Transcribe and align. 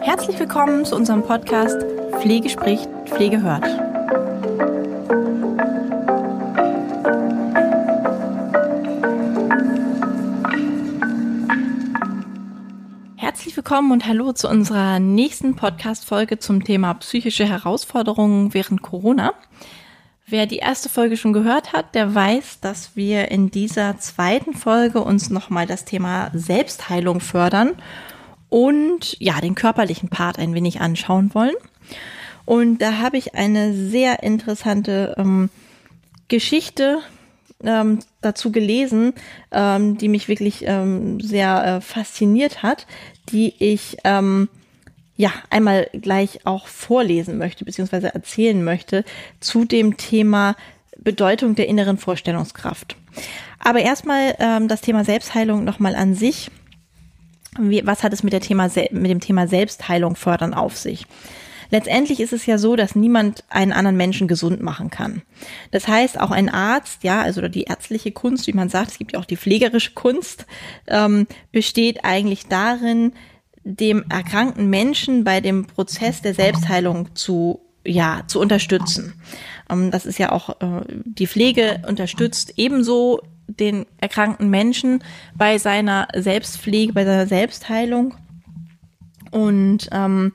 Herzlich 0.00 0.38
willkommen 0.38 0.84
zu 0.84 0.94
unserem 0.94 1.22
Podcast 1.22 1.84
Pflege 2.20 2.48
spricht, 2.48 2.88
Pflege 3.06 3.42
hört. 3.42 3.64
Herzlich 13.16 13.56
willkommen 13.56 13.90
und 13.90 14.06
hallo 14.06 14.32
zu 14.32 14.48
unserer 14.48 15.00
nächsten 15.00 15.56
Podcast-Folge 15.56 16.38
zum 16.38 16.62
Thema 16.62 16.94
psychische 16.94 17.46
Herausforderungen 17.46 18.54
während 18.54 18.82
Corona. 18.82 19.34
Wer 20.26 20.46
die 20.46 20.56
erste 20.56 20.88
Folge 20.88 21.18
schon 21.18 21.34
gehört 21.34 21.74
hat, 21.74 21.94
der 21.94 22.14
weiß, 22.14 22.60
dass 22.60 22.96
wir 22.96 23.30
in 23.30 23.50
dieser 23.50 23.98
zweiten 23.98 24.54
Folge 24.54 25.02
uns 25.02 25.28
nochmal 25.28 25.66
das 25.66 25.84
Thema 25.84 26.30
Selbstheilung 26.32 27.20
fördern 27.20 27.72
und 28.48 29.20
ja, 29.20 29.38
den 29.40 29.54
körperlichen 29.54 30.08
Part 30.08 30.38
ein 30.38 30.54
wenig 30.54 30.80
anschauen 30.80 31.34
wollen. 31.34 31.54
Und 32.46 32.78
da 32.78 32.98
habe 32.98 33.18
ich 33.18 33.34
eine 33.34 33.74
sehr 33.74 34.22
interessante 34.22 35.14
ähm, 35.18 35.50
Geschichte 36.28 37.00
ähm, 37.62 37.98
dazu 38.22 38.50
gelesen, 38.50 39.12
ähm, 39.52 39.98
die 39.98 40.08
mich 40.08 40.28
wirklich 40.28 40.64
ähm, 40.66 41.20
sehr 41.20 41.64
äh, 41.64 41.80
fasziniert 41.82 42.62
hat, 42.62 42.86
die 43.28 43.54
ich 43.58 43.98
ähm, 44.04 44.48
ja 45.16 45.32
einmal 45.50 45.88
gleich 45.92 46.40
auch 46.44 46.66
vorlesen 46.66 47.38
möchte, 47.38 47.64
beziehungsweise 47.64 48.14
erzählen 48.14 48.62
möchte 48.62 49.04
zu 49.40 49.64
dem 49.64 49.96
Thema 49.96 50.56
Bedeutung 50.98 51.54
der 51.54 51.68
inneren 51.68 51.98
Vorstellungskraft. 51.98 52.96
Aber 53.58 53.80
erstmal 53.80 54.34
ähm, 54.38 54.68
das 54.68 54.80
Thema 54.80 55.04
Selbstheilung 55.04 55.64
nochmal 55.64 55.94
an 55.94 56.14
sich. 56.14 56.50
Wie, 57.58 57.86
was 57.86 58.02
hat 58.02 58.12
es 58.12 58.22
mit, 58.22 58.32
der 58.32 58.40
Thema, 58.40 58.68
mit 58.90 59.10
dem 59.10 59.20
Thema 59.20 59.46
Selbstheilung 59.46 60.16
fördern 60.16 60.54
auf 60.54 60.76
sich? 60.76 61.06
Letztendlich 61.70 62.20
ist 62.20 62.32
es 62.32 62.46
ja 62.46 62.58
so, 62.58 62.76
dass 62.76 62.94
niemand 62.94 63.44
einen 63.48 63.72
anderen 63.72 63.96
Menschen 63.96 64.28
gesund 64.28 64.60
machen 64.60 64.90
kann. 64.90 65.22
Das 65.70 65.88
heißt, 65.88 66.20
auch 66.20 66.30
ein 66.30 66.48
Arzt, 66.48 67.02
ja, 67.02 67.22
also 67.22 67.48
die 67.48 67.64
ärztliche 67.64 68.12
Kunst, 68.12 68.46
wie 68.46 68.52
man 68.52 68.68
sagt, 68.68 68.92
es 68.92 68.98
gibt 68.98 69.12
ja 69.12 69.18
auch 69.18 69.24
die 69.24 69.36
pflegerische 69.36 69.92
Kunst, 69.92 70.46
ähm, 70.86 71.26
besteht 71.52 72.04
eigentlich 72.04 72.46
darin, 72.46 73.12
dem 73.64 74.04
erkrankten 74.08 74.68
Menschen 74.68 75.24
bei 75.24 75.40
dem 75.40 75.66
Prozess 75.66 76.22
der 76.22 76.34
Selbstheilung 76.34 77.14
zu 77.14 77.60
ja 77.86 78.22
zu 78.26 78.40
unterstützen. 78.40 79.14
Ähm, 79.70 79.90
das 79.90 80.06
ist 80.06 80.18
ja 80.18 80.32
auch 80.32 80.60
äh, 80.60 80.84
die 81.04 81.26
Pflege 81.26 81.82
unterstützt 81.86 82.54
ebenso 82.56 83.20
den 83.46 83.86
erkrankten 83.98 84.48
Menschen 84.48 85.02
bei 85.34 85.58
seiner 85.58 86.08
Selbstpflege, 86.14 86.92
bei 86.92 87.04
seiner 87.04 87.26
Selbstheilung. 87.26 88.14
Und 89.30 89.88
ähm, 89.92 90.32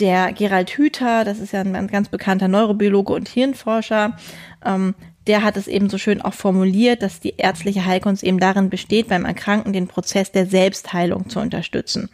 der 0.00 0.32
Gerald 0.32 0.70
Hüther, 0.70 1.24
das 1.24 1.38
ist 1.38 1.52
ja 1.52 1.60
ein 1.60 1.86
ganz 1.88 2.08
bekannter 2.08 2.48
Neurobiologe 2.48 3.12
und 3.12 3.28
Hirnforscher, 3.28 4.16
ähm, 4.64 4.94
der 5.28 5.44
hat 5.44 5.56
es 5.56 5.68
eben 5.68 5.90
so 5.90 5.98
schön 5.98 6.22
auch 6.22 6.34
formuliert, 6.34 7.02
dass 7.02 7.20
die 7.20 7.34
ärztliche 7.36 7.84
Heilkunst 7.84 8.24
eben 8.24 8.40
darin 8.40 8.70
besteht, 8.70 9.08
beim 9.08 9.26
Erkranken 9.26 9.72
den 9.72 9.86
Prozess 9.86 10.32
der 10.32 10.46
Selbstheilung 10.46 11.28
zu 11.28 11.38
unterstützen. 11.38 12.08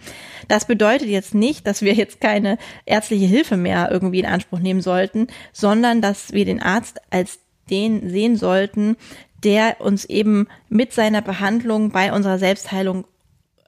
Das 0.49 0.67
bedeutet 0.67 1.09
jetzt 1.09 1.35
nicht, 1.35 1.67
dass 1.67 1.81
wir 1.81 1.95
jetzt 1.95 2.21
keine 2.21 2.59
ärztliche 2.85 3.27
Hilfe 3.27 3.57
mehr 3.57 3.89
irgendwie 3.91 4.19
in 4.19 4.27
Anspruch 4.27 4.59
nehmen 4.59 4.81
sollten, 4.81 5.29
sondern 5.53 6.03
dass 6.03 6.33
wir 6.33 6.45
den 6.45 6.61
Arzt 6.61 7.01
als 7.11 7.39
den 7.71 8.11
sehen 8.11 8.37
sollten, 8.37 8.97
der 9.45 9.81
uns 9.81 10.05
eben 10.05 10.49
mit 10.69 10.93
seiner 10.93 11.23
Behandlung 11.23 11.91
bei 11.91 12.13
unserer 12.13 12.39
Selbstheilung 12.39 13.07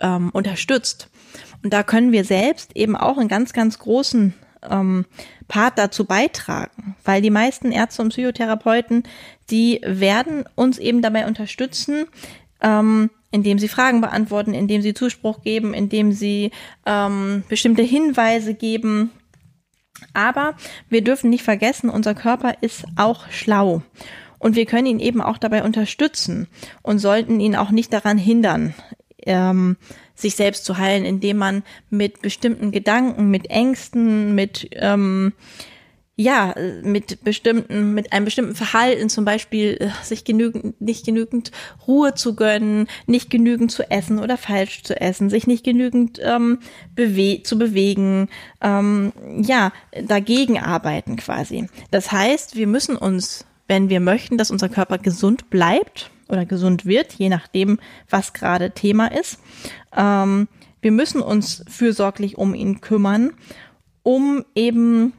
ähm, 0.01 0.31
unterstützt. 0.31 1.09
Und 1.63 1.73
da 1.73 1.83
können 1.83 2.13
wir 2.13 2.25
selbst 2.25 2.77
eben 2.77 2.97
auch 2.97 3.17
einen 3.17 3.29
ganz, 3.29 3.53
ganz 3.53 3.79
großen 3.79 4.35
ähm, 4.71 5.07
Part 5.49 5.79
dazu 5.79 6.05
beitragen, 6.05 6.97
weil 7.05 7.23
die 7.23 7.31
meisten 7.31 7.73
Ärzte 7.73 8.03
und 8.03 8.09
Psychotherapeuten, 8.09 9.05
die 9.51 9.81
werden 9.85 10.45
uns 10.55 10.79
eben 10.79 11.03
dabei 11.03 11.27
unterstützen, 11.27 12.07
ähm, 12.61 13.11
indem 13.31 13.59
sie 13.59 13.69
Fragen 13.69 14.01
beantworten, 14.01 14.55
indem 14.55 14.83
sie 14.83 14.95
Zuspruch 14.95 15.43
geben, 15.43 15.75
indem 15.75 16.13
sie 16.13 16.51
ähm, 16.85 17.45
bestimmte 17.49 17.83
Hinweise 17.83 18.55
geben. 18.55 19.11
Aber 20.15 20.55
wir 20.89 21.03
dürfen 21.03 21.31
nicht 21.31 21.45
vergessen, 21.45 21.91
unser 21.91 22.15
Körper 22.15 22.55
ist 22.61 22.85
auch 22.97 23.31
schlau. 23.31 23.83
Und 24.39 24.55
wir 24.55 24.67
können 24.67 24.87
ihn 24.87 25.01
eben 25.01 25.21
auch 25.23 25.39
dabei 25.39 25.65
unterstützen 25.65 26.49
und 26.83 26.99
sollten 26.99 27.41
ihn 27.41 27.57
auch 27.57 27.71
nicht 27.71 27.93
daran 27.93 28.19
hindern, 28.19 28.75
ähm, 29.27 29.77
sich 30.15 30.35
selbst 30.35 30.65
zu 30.65 30.79
heilen, 30.79 31.05
indem 31.05 31.37
man 31.37 31.63
mit 31.91 32.23
bestimmten 32.23 32.71
Gedanken, 32.71 33.31
mit 33.31 33.51
Ängsten, 33.51 34.35
mit 34.35 34.69
ähm, 34.73 35.33
ja, 36.19 36.55
mit 36.83 37.23
bestimmten, 37.25 37.93
mit 37.93 38.15
einem 38.15 38.25
bestimmten 38.25 38.55
Verhalten, 38.55 39.11
zum 39.11 39.27
Beispiel 39.27 39.77
äh, 39.79 39.89
sich 40.03 40.25
genügend, 40.25 40.81
nicht 40.81 41.05
genügend 41.05 41.53
Ruhe 41.87 42.15
zu 42.15 42.35
gönnen, 42.35 42.89
nicht 43.07 43.29
genügend 43.29 43.71
zu 43.71 43.91
essen 43.91 44.19
oder 44.19 44.39
falsch 44.39 44.83
zu 44.83 44.99
essen, 44.99 45.29
sich 45.29 45.47
nicht 45.47 45.63
genügend 45.63 46.19
ähm, 46.23 46.61
bewe 46.95 47.43
zu 47.43 47.59
bewegen, 47.59 48.31
ähm, 48.63 49.13
ja, 49.43 49.73
dagegen 50.07 50.59
arbeiten 50.59 51.17
quasi. 51.17 51.69
Das 51.91 52.11
heißt, 52.11 52.57
wir 52.57 52.67
müssen 52.67 52.97
uns, 52.97 53.45
wenn 53.69 53.89
wir 53.89 54.01
möchten, 54.01 54.39
dass 54.39 54.51
unser 54.51 54.69
Körper 54.69 54.99
gesund 54.99 55.51
bleibt, 55.51 56.11
oder 56.29 56.45
gesund 56.45 56.87
wird, 56.87 57.13
je 57.15 57.29
nachdem, 57.29 57.79
was 58.09 58.33
gerade 58.33 58.73
Thema 58.73 59.07
ist. 59.07 59.39
Ähm, 59.97 60.49
wir 60.81 60.93
müssen 60.93 61.23
uns 61.23 61.65
fürsorglich 61.69 62.39
um 62.39 62.55
ihn 62.55 62.81
kümmern, 62.81 63.33
um 64.03 64.45
eben 64.55 65.13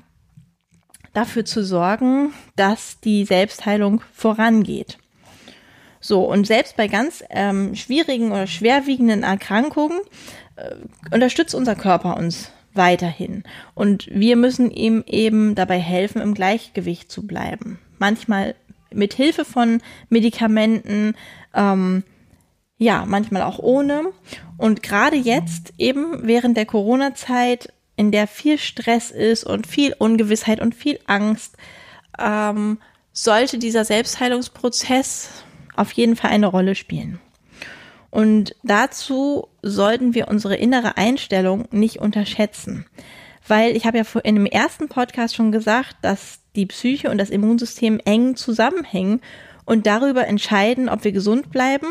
dafür 1.14 1.46
zu 1.46 1.64
sorgen, 1.64 2.34
dass 2.56 3.00
die 3.00 3.26
Selbstheilung 3.26 4.02
vorangeht. 4.14 4.98
So, 6.00 6.24
und 6.24 6.46
selbst 6.46 6.78
bei 6.78 6.88
ganz 6.88 7.24
ähm, 7.30 7.76
schwierigen 7.76 8.32
oder 8.32 8.48
schwerwiegenden 8.48 9.24
Erkrankungen 9.24 10.00
äh, 10.56 10.76
unterstützt 11.12 11.56
unser 11.56 11.76
Körper 11.76 12.18
uns 12.18 12.52
weiterhin. 12.74 13.44
Und 13.74 14.08
wir 14.12 14.36
müssen 14.36 14.70
ihm 14.70 15.04
eben 15.08 15.56
dabei 15.56 15.80
helfen, 15.80 16.22
im 16.22 16.36
Gleichgewicht 16.36 17.12
zu 17.12 17.26
bleiben. 17.26 17.80
Manchmal 18.00 18.56
mit 18.92 19.14
Hilfe 19.14 19.46
von 19.46 19.82
Medikamenten, 20.10 21.16
ähm, 21.54 22.04
ja, 22.78 23.06
manchmal 23.06 23.42
auch 23.42 23.60
ohne. 23.60 24.14
Und 24.58 24.84
gerade 24.84 25.16
jetzt, 25.16 25.74
eben 25.78 26.28
während 26.28 26.58
der 26.58 26.66
Corona-Zeit, 26.66 27.74
in 27.96 28.12
der 28.12 28.28
viel 28.28 28.60
Stress 28.60 29.12
ist 29.12 29.44
und 29.44 29.66
viel 29.66 29.96
Ungewissheit 29.98 30.62
und 30.62 30.76
viel 30.76 31.00
Angst, 31.08 31.56
ähm, 32.20 32.78
sollte 33.12 33.58
dieser 33.58 33.84
Selbstheilungsprozess 33.84 35.44
auf 35.76 35.92
jeden 35.94 36.16
Fall 36.16 36.32
eine 36.32 36.48
Rolle 36.48 36.76
spielen. 36.76 37.20
Und 38.12 38.56
dazu 38.64 39.48
sollten 39.62 40.14
wir 40.14 40.28
unsere 40.28 40.56
innere 40.56 40.98
Einstellung 40.98 41.68
nicht 41.72 42.00
unterschätzen. 42.00 42.86
Weil 43.48 43.76
ich 43.76 43.86
habe 43.86 43.98
ja 43.98 44.04
in 44.24 44.36
dem 44.36 44.46
ersten 44.46 44.90
Podcast 44.90 45.36
schon 45.36 45.52
gesagt, 45.52 45.96
dass 46.02 46.40
die 46.56 46.66
Psyche 46.66 47.10
und 47.10 47.18
das 47.18 47.30
Immunsystem 47.30 48.02
eng 48.04 48.36
zusammenhängen 48.36 49.22
und 49.66 49.86
darüber 49.86 50.28
entscheiden, 50.28 50.90
ob 50.90 51.04
wir 51.04 51.12
gesund 51.12 51.52
bleiben 51.52 51.88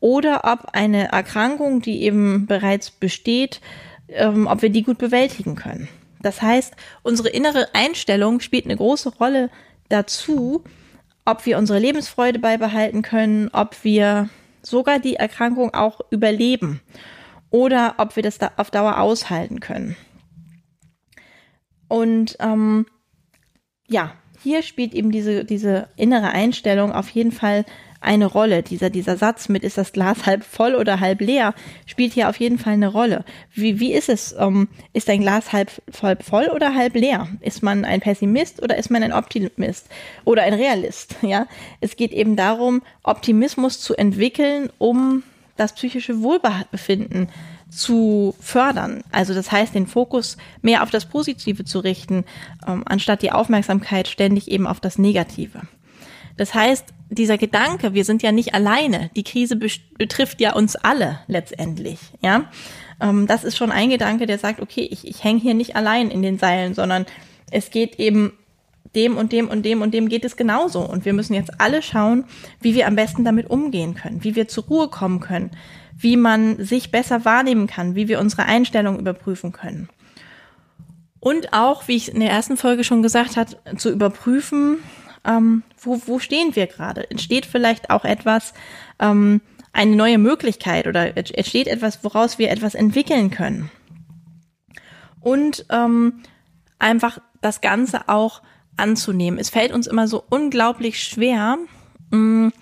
oder 0.00 0.42
ob 0.44 0.70
eine 0.72 1.08
Erkrankung, 1.12 1.82
die 1.82 2.02
eben 2.02 2.46
bereits 2.46 2.90
besteht, 2.90 3.60
ähm, 4.08 4.46
ob 4.46 4.62
wir 4.62 4.70
die 4.70 4.82
gut 4.82 4.98
bewältigen 4.98 5.54
können. 5.54 5.88
Das 6.20 6.42
heißt, 6.42 6.74
unsere 7.02 7.28
innere 7.28 7.68
Einstellung 7.74 8.40
spielt 8.40 8.64
eine 8.64 8.76
große 8.76 9.10
Rolle 9.16 9.50
dazu, 9.88 10.64
ob 11.24 11.44
wir 11.46 11.58
unsere 11.58 11.78
Lebensfreude 11.78 12.38
beibehalten 12.38 13.02
können, 13.02 13.50
ob 13.52 13.84
wir 13.84 14.30
sogar 14.62 14.98
die 14.98 15.16
Erkrankung 15.16 15.74
auch 15.74 16.00
überleben 16.10 16.80
oder 17.50 17.94
ob 17.98 18.16
wir 18.16 18.22
das 18.22 18.38
da 18.38 18.52
auf 18.56 18.70
Dauer 18.70 18.98
aushalten 18.98 19.60
können. 19.60 19.96
Und 21.88 22.36
ähm, 22.40 22.86
ja, 23.88 24.12
hier 24.42 24.62
spielt 24.62 24.94
eben 24.94 25.10
diese, 25.10 25.44
diese 25.44 25.88
innere 25.96 26.28
Einstellung 26.28 26.92
auf 26.92 27.08
jeden 27.10 27.32
Fall 27.32 27.64
eine 28.00 28.26
Rolle. 28.26 28.62
Dieser, 28.62 28.90
dieser 28.90 29.16
Satz 29.16 29.48
mit, 29.48 29.64
ist 29.64 29.78
das 29.78 29.92
Glas 29.92 30.26
halb 30.26 30.44
voll 30.44 30.74
oder 30.74 31.00
halb 31.00 31.20
leer, 31.20 31.54
spielt 31.86 32.12
hier 32.12 32.28
auf 32.28 32.38
jeden 32.38 32.58
Fall 32.58 32.74
eine 32.74 32.88
Rolle. 32.88 33.24
Wie, 33.52 33.80
wie 33.80 33.92
ist 33.92 34.08
es? 34.08 34.34
Ähm, 34.38 34.68
ist 34.92 35.10
ein 35.10 35.20
Glas 35.20 35.52
halb, 35.52 35.70
halb 36.02 36.22
voll 36.22 36.48
oder 36.54 36.74
halb 36.74 36.94
leer? 36.94 37.28
Ist 37.40 37.62
man 37.62 37.84
ein 37.84 38.00
Pessimist 38.00 38.62
oder 38.62 38.76
ist 38.76 38.90
man 38.90 39.02
ein 39.02 39.12
Optimist 39.12 39.88
oder 40.24 40.42
ein 40.42 40.54
Realist? 40.54 41.16
Ja, 41.28 41.46
es 41.80 41.96
geht 41.96 42.12
eben 42.12 42.36
darum, 42.36 42.80
Optimismus 43.02 43.80
zu 43.80 43.94
entwickeln, 43.94 44.70
um 44.78 45.24
das 45.56 45.74
psychische 45.74 46.22
Wohlbefinden 46.22 47.28
zu 47.70 48.34
fördern. 48.40 49.02
Also 49.12 49.34
das 49.34 49.52
heißt, 49.52 49.74
den 49.74 49.86
Fokus 49.86 50.36
mehr 50.62 50.82
auf 50.82 50.90
das 50.90 51.06
Positive 51.06 51.64
zu 51.64 51.80
richten, 51.80 52.24
ähm, 52.66 52.82
anstatt 52.86 53.22
die 53.22 53.32
Aufmerksamkeit 53.32 54.08
ständig 54.08 54.50
eben 54.50 54.66
auf 54.66 54.80
das 54.80 54.98
Negative. 54.98 55.62
Das 56.36 56.54
heißt, 56.54 56.94
dieser 57.10 57.36
Gedanke, 57.36 57.94
wir 57.94 58.04
sind 58.04 58.22
ja 58.22 58.32
nicht 58.32 58.54
alleine, 58.54 59.10
die 59.16 59.24
Krise 59.24 59.56
betrifft 59.56 60.40
ja 60.40 60.54
uns 60.54 60.76
alle 60.76 61.20
letztendlich, 61.26 61.98
ja. 62.22 62.44
Ähm, 63.00 63.26
das 63.26 63.44
ist 63.44 63.56
schon 63.56 63.72
ein 63.72 63.90
Gedanke, 63.90 64.26
der 64.26 64.38
sagt, 64.38 64.60
okay, 64.60 64.88
ich, 64.90 65.06
ich 65.06 65.24
hänge 65.24 65.40
hier 65.40 65.54
nicht 65.54 65.76
allein 65.76 66.10
in 66.10 66.22
den 66.22 66.38
Seilen, 66.38 66.74
sondern 66.74 67.06
es 67.50 67.70
geht 67.70 67.98
eben 67.98 68.32
dem 68.94 69.16
und 69.16 69.32
dem 69.32 69.48
und 69.48 69.64
dem 69.64 69.82
und 69.82 69.92
dem 69.92 70.08
geht 70.08 70.24
es 70.24 70.36
genauso. 70.36 70.80
Und 70.80 71.04
wir 71.04 71.12
müssen 71.12 71.34
jetzt 71.34 71.60
alle 71.60 71.82
schauen, 71.82 72.24
wie 72.60 72.74
wir 72.74 72.86
am 72.86 72.96
besten 72.96 73.24
damit 73.24 73.50
umgehen 73.50 73.94
können, 73.94 74.24
wie 74.24 74.34
wir 74.34 74.48
zur 74.48 74.64
Ruhe 74.64 74.88
kommen 74.88 75.20
können, 75.20 75.50
wie 75.98 76.16
man 76.16 76.64
sich 76.64 76.90
besser 76.90 77.24
wahrnehmen 77.24 77.66
kann, 77.66 77.94
wie 77.94 78.08
wir 78.08 78.20
unsere 78.20 78.44
Einstellung 78.44 78.98
überprüfen 78.98 79.52
können. 79.52 79.88
Und 81.20 81.52
auch, 81.52 81.88
wie 81.88 81.96
ich 81.96 82.12
in 82.12 82.20
der 82.20 82.30
ersten 82.30 82.56
Folge 82.56 82.84
schon 82.84 83.02
gesagt 83.02 83.36
habe, 83.36 83.56
zu 83.76 83.90
überprüfen, 83.90 84.78
ähm, 85.24 85.64
wo, 85.80 86.00
wo 86.06 86.18
stehen 86.20 86.54
wir 86.54 86.68
gerade? 86.68 87.10
Entsteht 87.10 87.44
vielleicht 87.44 87.90
auch 87.90 88.04
etwas, 88.04 88.54
ähm, 89.00 89.40
eine 89.72 89.96
neue 89.96 90.18
Möglichkeit 90.18 90.86
oder 90.86 91.16
entsteht 91.16 91.66
etwas, 91.66 92.02
woraus 92.04 92.38
wir 92.38 92.50
etwas 92.50 92.74
entwickeln 92.74 93.30
können? 93.30 93.70
Und 95.20 95.66
ähm, 95.70 96.20
einfach 96.78 97.18
das 97.40 97.60
Ganze 97.60 98.08
auch 98.08 98.42
anzunehmen. 98.76 99.38
Es 99.38 99.50
fällt 99.50 99.72
uns 99.72 99.88
immer 99.88 100.06
so 100.06 100.24
unglaublich 100.30 101.02
schwer, 101.02 101.58
mh, 102.10 102.18
mm, 102.18 102.52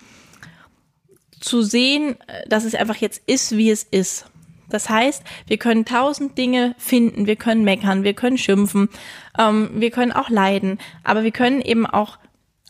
zu 1.39 1.61
sehen, 1.61 2.15
dass 2.47 2.63
es 2.63 2.75
einfach 2.75 2.97
jetzt 2.97 3.21
ist, 3.27 3.57
wie 3.57 3.69
es 3.69 3.83
ist. 3.83 4.25
Das 4.69 4.89
heißt, 4.89 5.23
wir 5.47 5.57
können 5.57 5.85
tausend 5.85 6.37
Dinge 6.37 6.75
finden, 6.77 7.25
wir 7.25 7.37
können 7.37 7.63
meckern, 7.63 8.03
wir 8.03 8.13
können 8.13 8.37
schimpfen, 8.37 8.89
ähm, 9.37 9.69
wir 9.75 9.91
können 9.91 10.11
auch 10.11 10.29
leiden, 10.29 10.77
aber 11.03 11.23
wir 11.23 11.31
können 11.31 11.61
eben 11.61 11.85
auch 11.85 12.17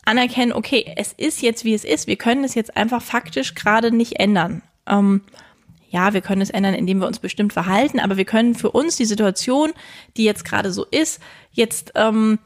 anerkennen, 0.04 0.52
okay, 0.52 0.92
es 0.96 1.12
ist 1.12 1.42
jetzt, 1.42 1.64
wie 1.64 1.74
es 1.74 1.84
ist, 1.84 2.06
wir 2.06 2.16
können 2.16 2.44
es 2.44 2.54
jetzt 2.54 2.76
einfach 2.76 3.02
faktisch 3.02 3.54
gerade 3.54 3.90
nicht 3.90 4.20
ändern. 4.20 4.62
Ähm, 4.86 5.22
ja, 5.90 6.12
wir 6.12 6.20
können 6.20 6.42
es 6.42 6.50
ändern, 6.50 6.74
indem 6.74 7.00
wir 7.00 7.06
uns 7.06 7.18
bestimmt 7.18 7.52
verhalten, 7.52 7.98
aber 7.98 8.16
wir 8.16 8.24
können 8.24 8.54
für 8.54 8.70
uns 8.70 8.96
die 8.96 9.04
Situation, 9.04 9.72
die 10.16 10.24
jetzt 10.24 10.44
gerade 10.44 10.70
so 10.70 10.84
ist, 10.84 11.20
jetzt 11.50 11.92
ähm, 11.94 12.38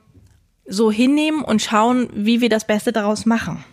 so 0.67 0.91
hinnehmen 0.91 1.43
und 1.43 1.61
schauen, 1.61 2.09
wie 2.15 2.41
wir 2.41 2.49
das 2.49 2.67
Beste 2.67 2.93
daraus 2.93 3.27
machen. 3.27 3.65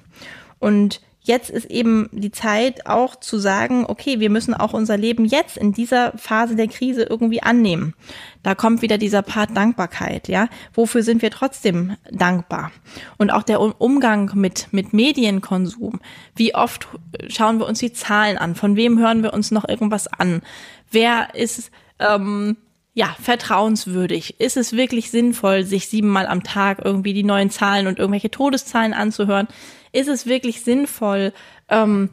Und 0.60 1.02
jetzt 1.30 1.52
ist 1.52 1.66
eben 1.66 2.10
die 2.12 2.32
Zeit 2.32 2.88
auch 2.88 3.16
zu 3.16 3.38
sagen, 3.38 3.86
okay, 3.88 4.20
wir 4.20 4.32
müssen 4.32 4.56
auch 4.56 4.74
unser 4.74 4.98
Leben 4.98 5.26
jetzt 5.26 5.58
in 5.58 5.72
dieser 5.72 6.12
Phase 6.18 6.56
der 6.56 6.68
Krise 6.68 7.04
irgendwie 7.04 7.44
annehmen. 7.44 7.94
Da 8.42 8.56
kommt 8.56 8.82
wieder 8.82 8.98
dieser 8.98 9.22
Part 9.22 9.56
Dankbarkeit, 9.56 10.28
ja. 10.28 10.50
Wofür 10.74 11.04
sind 11.04 11.22
wir 11.22 11.30
trotzdem 11.30 11.96
dankbar? 12.12 12.72
Und 13.18 13.30
auch 13.30 13.44
der 13.44 13.62
Umgang 13.62 14.32
mit, 14.34 14.70
mit 14.72 14.92
Medienkonsum. 14.92 16.02
Wie 16.36 16.56
oft 16.56 16.88
schauen 17.28 17.60
wir 17.60 17.68
uns 17.68 17.78
die 17.78 17.94
Zahlen 17.94 18.40
an? 18.40 18.56
Von 18.56 18.76
wem 18.76 18.98
hören 18.98 19.22
wir 19.22 19.32
uns 19.32 19.52
noch 19.52 19.70
irgendwas 19.70 20.08
an? 20.08 20.42
Wer 20.90 21.36
ist, 21.36 21.70
ähm, 22.00 22.58
ja, 22.96 23.16
vertrauenswürdig? 23.22 24.40
Ist 24.40 24.58
es 24.58 24.74
wirklich 24.74 25.12
sinnvoll, 25.12 25.64
sich 25.64 25.88
siebenmal 25.90 26.26
am 26.26 26.42
Tag 26.42 26.82
irgendwie 26.84 27.14
die 27.14 27.24
neuen 27.24 27.52
Zahlen 27.52 27.86
und 27.86 28.00
irgendwelche 28.00 28.32
Todeszahlen 28.32 28.94
anzuhören? 28.94 29.48
Ist 29.92 30.08
es 30.08 30.26
wirklich 30.26 30.62
sinnvoll, 30.62 31.34
ähm, 31.70 32.10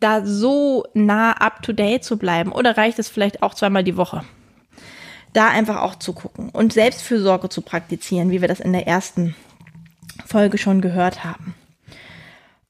da 0.00 0.24
so 0.24 0.84
nah 0.94 1.32
up 1.32 1.62
to 1.62 1.72
date 1.72 2.04
zu 2.04 2.18
bleiben? 2.18 2.52
Oder 2.52 2.76
reicht 2.76 2.98
es 2.98 3.08
vielleicht 3.08 3.42
auch 3.42 3.54
zweimal 3.54 3.84
die 3.84 3.96
Woche? 3.96 4.24
Da 5.32 5.48
einfach 5.48 5.82
auch 5.82 5.96
zu 5.96 6.12
gucken 6.12 6.50
und 6.50 6.72
Selbstfürsorge 6.72 7.48
zu 7.48 7.62
praktizieren, 7.62 8.30
wie 8.30 8.40
wir 8.40 8.48
das 8.48 8.60
in 8.60 8.72
der 8.72 8.86
ersten 8.86 9.34
Folge 10.24 10.58
schon 10.58 10.80
gehört 10.80 11.24
haben. 11.24 11.54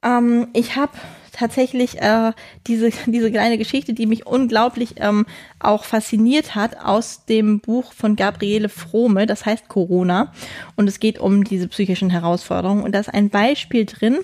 Ähm, 0.03 0.47
ich 0.53 0.75
habe 0.75 0.91
tatsächlich 1.37 2.01
äh, 2.01 2.31
diese, 2.65 2.89
diese 3.05 3.31
kleine 3.31 3.57
Geschichte, 3.57 3.93
die 3.93 4.05
mich 4.05 4.25
unglaublich 4.25 4.95
ähm, 4.97 5.25
auch 5.59 5.83
fasziniert 5.83 6.55
hat, 6.55 6.77
aus 6.83 7.25
dem 7.25 7.59
Buch 7.59 7.93
von 7.93 8.15
Gabriele 8.15 8.69
Frome, 8.69 9.25
das 9.25 9.45
heißt 9.45 9.67
Corona. 9.67 10.33
Und 10.75 10.87
es 10.87 10.99
geht 10.99 11.19
um 11.19 11.43
diese 11.43 11.67
psychischen 11.67 12.09
Herausforderungen. 12.09 12.83
Und 12.83 12.93
da 12.93 12.99
ist 12.99 13.13
ein 13.13 13.29
Beispiel 13.29 13.85
drin, 13.85 14.17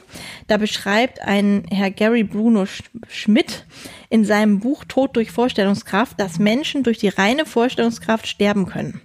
da 0.48 0.58
beschreibt 0.58 1.22
ein 1.22 1.66
Herr 1.70 1.92
Gary 1.92 2.24
Bruno 2.24 2.66
Schmidt 3.08 3.66
in 4.10 4.26
seinem 4.26 4.60
Buch 4.60 4.84
Tod 4.86 5.16
durch 5.16 5.32
Vorstellungskraft, 5.32 6.20
dass 6.20 6.40
Menschen 6.40 6.84
durch 6.84 6.98
die 6.98 7.10
reine 7.10 7.46
Vorstellungskraft 7.46 8.28
sterben 8.28 8.66
können 8.66 9.02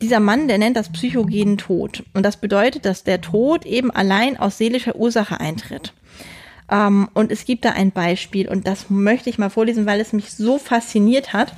dieser 0.00 0.20
Mann, 0.20 0.48
der 0.48 0.58
nennt 0.58 0.76
das 0.76 0.92
psychogenen 0.92 1.58
Tod. 1.58 2.04
Und 2.14 2.22
das 2.22 2.36
bedeutet, 2.36 2.84
dass 2.84 3.04
der 3.04 3.20
Tod 3.20 3.66
eben 3.66 3.90
allein 3.90 4.36
aus 4.36 4.58
seelischer 4.58 4.96
Ursache 4.96 5.40
eintritt. 5.40 5.92
Ähm, 6.70 7.08
und 7.14 7.32
es 7.32 7.44
gibt 7.44 7.64
da 7.64 7.70
ein 7.70 7.90
Beispiel 7.90 8.48
und 8.48 8.66
das 8.66 8.90
möchte 8.90 9.30
ich 9.30 9.38
mal 9.38 9.50
vorlesen, 9.50 9.86
weil 9.86 10.00
es 10.00 10.12
mich 10.12 10.32
so 10.32 10.58
fasziniert 10.58 11.32
hat. 11.32 11.52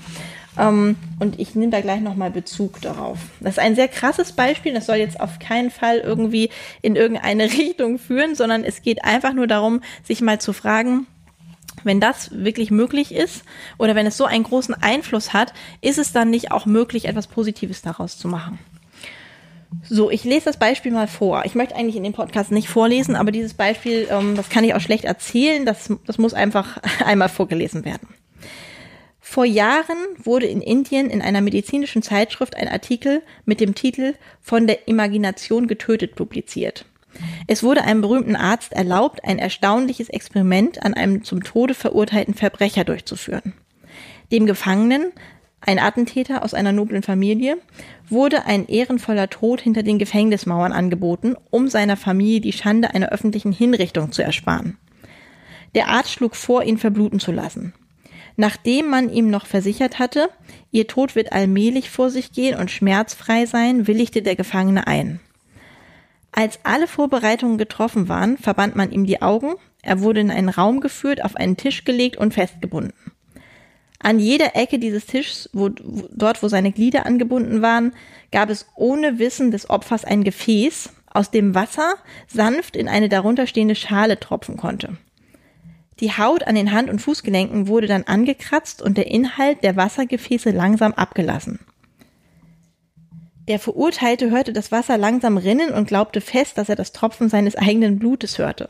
Ähm, 0.59 0.97
und 1.19 1.39
ich 1.39 1.55
nehme 1.55 1.71
da 1.71 1.81
gleich 1.81 2.01
nochmal 2.01 2.31
Bezug 2.31 2.81
darauf. 2.81 3.19
Das 3.41 3.53
ist 3.53 3.59
ein 3.59 3.75
sehr 3.75 3.89
krasses 3.89 4.33
Beispiel. 4.33 4.75
Das 4.75 4.87
soll 4.87 4.97
jetzt 4.97 5.21
auf 5.21 5.39
keinen 5.39 5.71
Fall 5.71 5.99
irgendwie 5.99 6.51
in 6.83 6.97
irgendeine 6.97 7.45
Richtung 7.53 7.99
führen, 7.99 8.35
sondern 8.35 8.65
es 8.65 8.83
geht 8.83 9.05
einfach 9.05 9.33
nur 9.33 9.47
darum, 9.47 9.81
sich 10.05 10.21
mal 10.21 10.41
zu 10.41 10.53
fragen, 10.53 11.07
wenn 11.85 12.01
das 12.01 12.31
wirklich 12.33 12.71
möglich 12.71 13.15
ist 13.15 13.45
oder 13.79 13.95
wenn 13.95 14.07
es 14.07 14.17
so 14.17 14.25
einen 14.25 14.45
großen 14.45 14.75
Einfluss 14.75 15.33
hat, 15.33 15.55
ist 15.81 15.99
es 15.99 16.13
dann 16.13 16.31
nicht 16.31 16.53
auch 16.53 16.67
möglich, 16.67 17.07
etwas 17.07 17.27
Positives 17.27 17.81
daraus 17.81 18.19
zu 18.19 18.29
machen? 18.29 18.59
So, 19.83 20.11
ich 20.11 20.25
lese 20.25 20.47
das 20.47 20.59
Beispiel 20.59 20.93
mal 20.93 21.07
vor. 21.07 21.45
Ich 21.45 21.55
möchte 21.55 21.77
eigentlich 21.77 21.97
in 21.97 22.03
dem 22.03 22.13
Podcast 22.13 22.51
nicht 22.51 22.69
vorlesen, 22.69 23.17
aber 23.17 23.31
dieses 23.31 23.55
Beispiel, 23.55 24.09
ähm, 24.11 24.37
das 24.37 24.49
kann 24.49 24.65
ich 24.65 24.75
auch 24.75 24.81
schlecht 24.81 25.05
erzählen. 25.05 25.65
Das, 25.65 25.93
das 26.07 26.19
muss 26.19 26.35
einfach 26.35 26.79
einmal 27.05 27.29
vorgelesen 27.29 27.85
werden. 27.85 28.09
Vor 29.21 29.45
Jahren 29.45 29.97
wurde 30.23 30.47
in 30.47 30.61
Indien 30.61 31.09
in 31.09 31.23
einer 31.23 31.41
medizinischen 31.41 32.03
Zeitschrift 32.03 32.57
ein 32.57 32.67
Artikel 32.67 33.23
mit 33.45 33.61
dem 33.61 33.77
Titel 33.77 34.15
Von 34.41 34.67
der 34.67 34.89
Imagination 34.89 35.69
getötet 35.69 36.17
publiziert. 36.17 36.85
Es 37.47 37.63
wurde 37.63 37.83
einem 37.83 38.01
berühmten 38.01 38.35
Arzt 38.35 38.73
erlaubt, 38.73 39.25
ein 39.25 39.39
erstaunliches 39.39 40.09
Experiment 40.09 40.83
an 40.83 40.95
einem 40.95 41.23
zum 41.23 41.45
Tode 41.45 41.75
verurteilten 41.75 42.35
Verbrecher 42.35 42.85
durchzuführen. 42.85 43.53
Dem 44.33 44.47
Gefangenen 44.47 45.13
ein 45.61 45.79
Attentäter 45.79 46.43
aus 46.43 46.55
einer 46.55 46.73
noblen 46.73 47.03
Familie, 47.03 47.59
wurde 48.09 48.47
ein 48.47 48.67
ehrenvoller 48.67 49.29
Tod 49.29 49.61
hinter 49.61 49.83
den 49.83 49.99
Gefängnismauern 49.99 50.73
angeboten, 50.73 51.37
um 51.51 51.69
seiner 51.69 51.97
Familie 51.97 52.41
die 52.41 52.53
Schande 52.53 52.95
einer 52.95 53.11
öffentlichen 53.11 53.53
Hinrichtung 53.53 54.13
zu 54.13 54.23
ersparen. 54.23 54.79
Der 55.75 55.89
Arzt 55.89 56.13
schlug 56.13 56.35
vor, 56.35 56.65
ihn 56.65 56.79
verbluten 56.79 57.21
zu 57.21 57.31
lassen. 57.31 57.75
Nachdem 58.37 58.89
man 58.89 59.11
ihm 59.11 59.29
noch 59.29 59.47
versichert 59.47 59.99
hatte, 59.99 60.31
ihr 60.71 60.87
Tod 60.87 61.15
wird 61.15 61.33
allmählich 61.33 61.91
vor 61.91 62.11
sich 62.11 62.33
gehen 62.33 62.59
und 62.59 62.71
schmerzfrei 62.71 63.45
sein, 63.47 63.87
willigte 63.87 64.23
der 64.23 64.37
Gefangene 64.37 64.87
ein. 64.87 65.21
Als 66.33 66.61
alle 66.63 66.87
Vorbereitungen 66.87 67.59
getroffen 67.59 68.09
waren, 68.09 68.39
verband 68.39 68.77
man 68.77 68.93
ihm 68.93 69.05
die 69.05 69.21
Augen, 69.21 69.55
er 69.83 70.01
wurde 70.01 70.21
in 70.21 70.31
einen 70.31 70.49
Raum 70.49 70.81
geführt, 70.81 71.25
auf 71.25 71.37
einen 71.37 71.57
Tisch 71.57 71.85
gelegt 71.85 72.17
und 72.17 72.35
festgebunden. 72.35 72.95
An 74.03 74.19
jeder 74.19 74.57
Ecke 74.57 74.79
dieses 74.79 75.07
Tisches, 75.07 75.51
wo, 75.53 75.69
wo, 75.83 76.09
dort 76.11 76.43
wo 76.43 76.49
seine 76.49 76.73
Glieder 76.73 77.07
angebunden 77.07 77.63
waren, 77.63 77.93
gab 78.33 78.49
es 78.49 78.67
ohne 78.75 79.19
Wissen 79.19 79.51
des 79.51 79.69
Opfers 79.69 80.05
ein 80.05 80.25
Gefäß, 80.25 80.91
aus 81.13 81.31
dem 81.31 81.55
Wasser 81.55 81.95
sanft 82.27 82.77
in 82.77 82.89
eine 82.89 83.09
darunter 83.09 83.47
stehende 83.47 83.75
Schale 83.75 84.19
tropfen 84.19 84.57
konnte. 84.57 84.97
Die 85.99 86.13
Haut 86.13 86.45
an 86.47 86.55
den 86.55 86.73
Hand- 86.73 86.89
und 86.89 87.01
Fußgelenken 87.01 87.69
wurde 87.69 87.89
dann 87.89 88.05
angekratzt 88.05 88.81
und 88.81 88.97
der 88.97 89.09
Inhalt 89.09 89.63
der 89.63 89.77
Wassergefäße 89.77 90.51
langsam 90.51 90.93
abgelassen. 90.93 91.59
Der 93.49 93.59
Verurteilte 93.59 94.31
hörte 94.31 94.53
das 94.53 94.71
Wasser 94.73 94.97
langsam 94.97 95.37
rinnen 95.37 95.73
und 95.73 95.89
glaubte 95.89 96.21
fest, 96.21 96.57
dass 96.57 96.69
er 96.69 96.77
das 96.77 96.93
Tropfen 96.93 97.29
seines 97.29 97.57
eigenen 97.57 97.99
Blutes 97.99 98.39
hörte. 98.39 98.69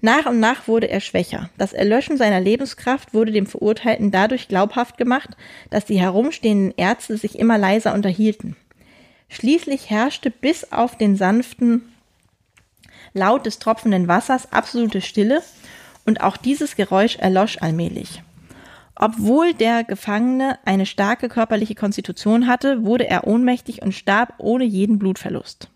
Nach 0.00 0.26
und 0.26 0.40
nach 0.40 0.68
wurde 0.68 0.88
er 0.88 1.00
schwächer. 1.00 1.50
Das 1.56 1.72
Erlöschen 1.72 2.16
seiner 2.16 2.40
Lebenskraft 2.40 3.14
wurde 3.14 3.32
dem 3.32 3.46
Verurteilten 3.46 4.10
dadurch 4.10 4.48
glaubhaft 4.48 4.98
gemacht, 4.98 5.30
dass 5.70 5.86
die 5.86 6.00
herumstehenden 6.00 6.74
Ärzte 6.76 7.16
sich 7.16 7.38
immer 7.38 7.58
leiser 7.58 7.94
unterhielten. 7.94 8.56
Schließlich 9.28 9.90
herrschte 9.90 10.30
bis 10.30 10.72
auf 10.72 10.96
den 10.96 11.16
sanften 11.16 11.82
Laut 13.12 13.46
des 13.46 13.58
tropfenden 13.58 14.08
Wassers 14.08 14.52
absolute 14.52 15.00
Stille 15.00 15.42
und 16.04 16.20
auch 16.20 16.36
dieses 16.36 16.76
Geräusch 16.76 17.16
erlosch 17.16 17.58
allmählich. 17.60 18.22
Obwohl 18.94 19.52
der 19.52 19.84
Gefangene 19.84 20.58
eine 20.64 20.86
starke 20.86 21.28
körperliche 21.28 21.74
Konstitution 21.74 22.46
hatte, 22.46 22.84
wurde 22.84 23.08
er 23.08 23.26
ohnmächtig 23.26 23.82
und 23.82 23.92
starb 23.92 24.34
ohne 24.38 24.64
jeden 24.64 24.98
Blutverlust. 24.98 25.70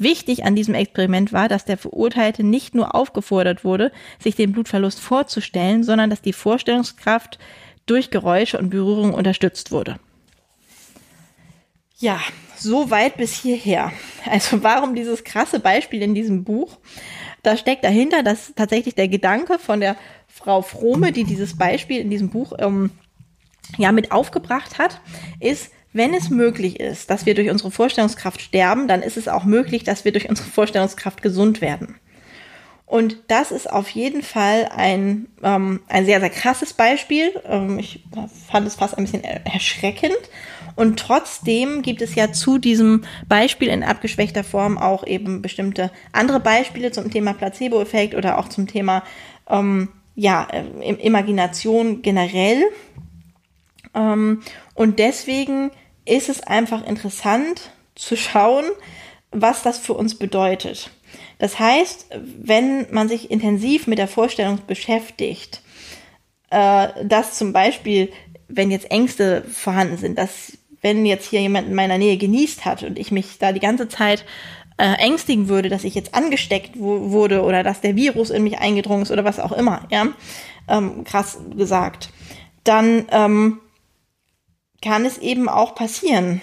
Wichtig 0.00 0.44
an 0.44 0.56
diesem 0.56 0.74
Experiment 0.74 1.32
war, 1.32 1.48
dass 1.48 1.64
der 1.64 1.76
Verurteilte 1.76 2.42
nicht 2.42 2.74
nur 2.74 2.94
aufgefordert 2.94 3.64
wurde, 3.64 3.92
sich 4.18 4.34
den 4.34 4.52
Blutverlust 4.52 4.98
vorzustellen, 4.98 5.84
sondern 5.84 6.10
dass 6.10 6.22
die 6.22 6.32
Vorstellungskraft 6.32 7.38
durch 7.86 8.10
Geräusche 8.10 8.58
und 8.58 8.70
Berührung 8.70 9.14
unterstützt 9.14 9.70
wurde. 9.70 10.00
Ja, 11.98 12.18
so 12.56 12.90
weit 12.90 13.16
bis 13.16 13.34
hierher. 13.34 13.92
Also 14.28 14.62
warum 14.62 14.94
dieses 14.94 15.22
krasse 15.22 15.60
Beispiel 15.60 16.02
in 16.02 16.14
diesem 16.14 16.44
Buch? 16.44 16.78
da 17.42 17.56
steckt 17.56 17.84
dahinter, 17.84 18.22
dass 18.22 18.52
tatsächlich 18.54 18.94
der 18.94 19.08
Gedanke 19.08 19.58
von 19.58 19.80
der 19.80 19.96
Frau 20.28 20.62
Frome, 20.62 21.12
die 21.12 21.24
dieses 21.24 21.56
Beispiel 21.56 22.00
in 22.00 22.10
diesem 22.10 22.30
Buch 22.30 22.52
ähm, 22.58 22.90
ja 23.78 23.92
mit 23.92 24.12
aufgebracht 24.12 24.78
hat, 24.78 25.00
ist, 25.38 25.72
wenn 25.92 26.14
es 26.14 26.30
möglich 26.30 26.78
ist, 26.78 27.10
dass 27.10 27.26
wir 27.26 27.34
durch 27.34 27.50
unsere 27.50 27.70
Vorstellungskraft 27.70 28.40
sterben, 28.40 28.86
dann 28.86 29.02
ist 29.02 29.16
es 29.16 29.28
auch 29.28 29.44
möglich, 29.44 29.82
dass 29.82 30.04
wir 30.04 30.12
durch 30.12 30.28
unsere 30.28 30.48
Vorstellungskraft 30.48 31.22
gesund 31.22 31.60
werden. 31.60 31.96
Und 32.90 33.18
das 33.28 33.52
ist 33.52 33.70
auf 33.70 33.88
jeden 33.90 34.20
Fall 34.20 34.68
ein, 34.74 35.28
ähm, 35.44 35.80
ein 35.88 36.06
sehr, 36.06 36.18
sehr 36.18 36.30
krasses 36.30 36.72
Beispiel. 36.72 37.32
Ähm, 37.44 37.78
ich 37.78 38.02
fand 38.50 38.66
es 38.66 38.74
fast 38.74 38.98
ein 38.98 39.04
bisschen 39.04 39.22
erschreckend. 39.22 40.18
Und 40.74 40.98
trotzdem 40.98 41.82
gibt 41.82 42.02
es 42.02 42.16
ja 42.16 42.32
zu 42.32 42.58
diesem 42.58 43.04
Beispiel 43.28 43.68
in 43.68 43.84
abgeschwächter 43.84 44.42
Form 44.42 44.76
auch 44.76 45.06
eben 45.06 45.40
bestimmte 45.40 45.92
andere 46.10 46.40
Beispiele 46.40 46.90
zum 46.90 47.12
Thema 47.12 47.32
Placebo-Effekt 47.32 48.16
oder 48.16 48.38
auch 48.38 48.48
zum 48.48 48.66
Thema 48.66 49.04
ähm, 49.48 49.90
ja, 50.16 50.48
äh, 50.50 50.92
Imagination 50.94 52.02
generell. 52.02 52.64
Ähm, 53.94 54.42
und 54.74 54.98
deswegen 54.98 55.70
ist 56.10 56.28
es 56.28 56.42
einfach 56.42 56.86
interessant 56.86 57.70
zu 57.94 58.16
schauen, 58.16 58.64
was 59.30 59.62
das 59.62 59.78
für 59.78 59.94
uns 59.94 60.18
bedeutet. 60.18 60.90
Das 61.38 61.58
heißt, 61.58 62.06
wenn 62.40 62.86
man 62.92 63.08
sich 63.08 63.30
intensiv 63.30 63.86
mit 63.86 63.98
der 63.98 64.08
Vorstellung 64.08 64.58
beschäftigt, 64.66 65.62
äh, 66.50 66.88
dass 67.04 67.38
zum 67.38 67.52
Beispiel, 67.52 68.10
wenn 68.48 68.70
jetzt 68.70 68.90
Ängste 68.90 69.44
vorhanden 69.50 69.96
sind, 69.96 70.18
dass 70.18 70.58
wenn 70.82 71.06
jetzt 71.06 71.28
hier 71.28 71.40
jemand 71.40 71.68
in 71.68 71.74
meiner 71.74 71.98
Nähe 71.98 72.16
genießt 72.16 72.64
hat 72.64 72.82
und 72.82 72.98
ich 72.98 73.10
mich 73.10 73.38
da 73.38 73.52
die 73.52 73.60
ganze 73.60 73.88
Zeit 73.88 74.24
äh, 74.78 74.94
ängstigen 74.94 75.48
würde, 75.48 75.68
dass 75.68 75.84
ich 75.84 75.94
jetzt 75.94 76.14
angesteckt 76.14 76.78
wurde 76.78 77.42
oder 77.42 77.62
dass 77.62 77.82
der 77.82 77.96
Virus 77.96 78.30
in 78.30 78.42
mich 78.42 78.58
eingedrungen 78.58 79.02
ist 79.02 79.10
oder 79.10 79.24
was 79.24 79.38
auch 79.38 79.52
immer, 79.52 79.86
ja, 79.90 80.08
ähm, 80.68 81.04
krass 81.04 81.38
gesagt, 81.56 82.10
dann 82.64 83.06
ähm, 83.10 83.60
kann 84.82 85.04
es 85.04 85.18
eben 85.18 85.48
auch 85.48 85.74
passieren, 85.74 86.40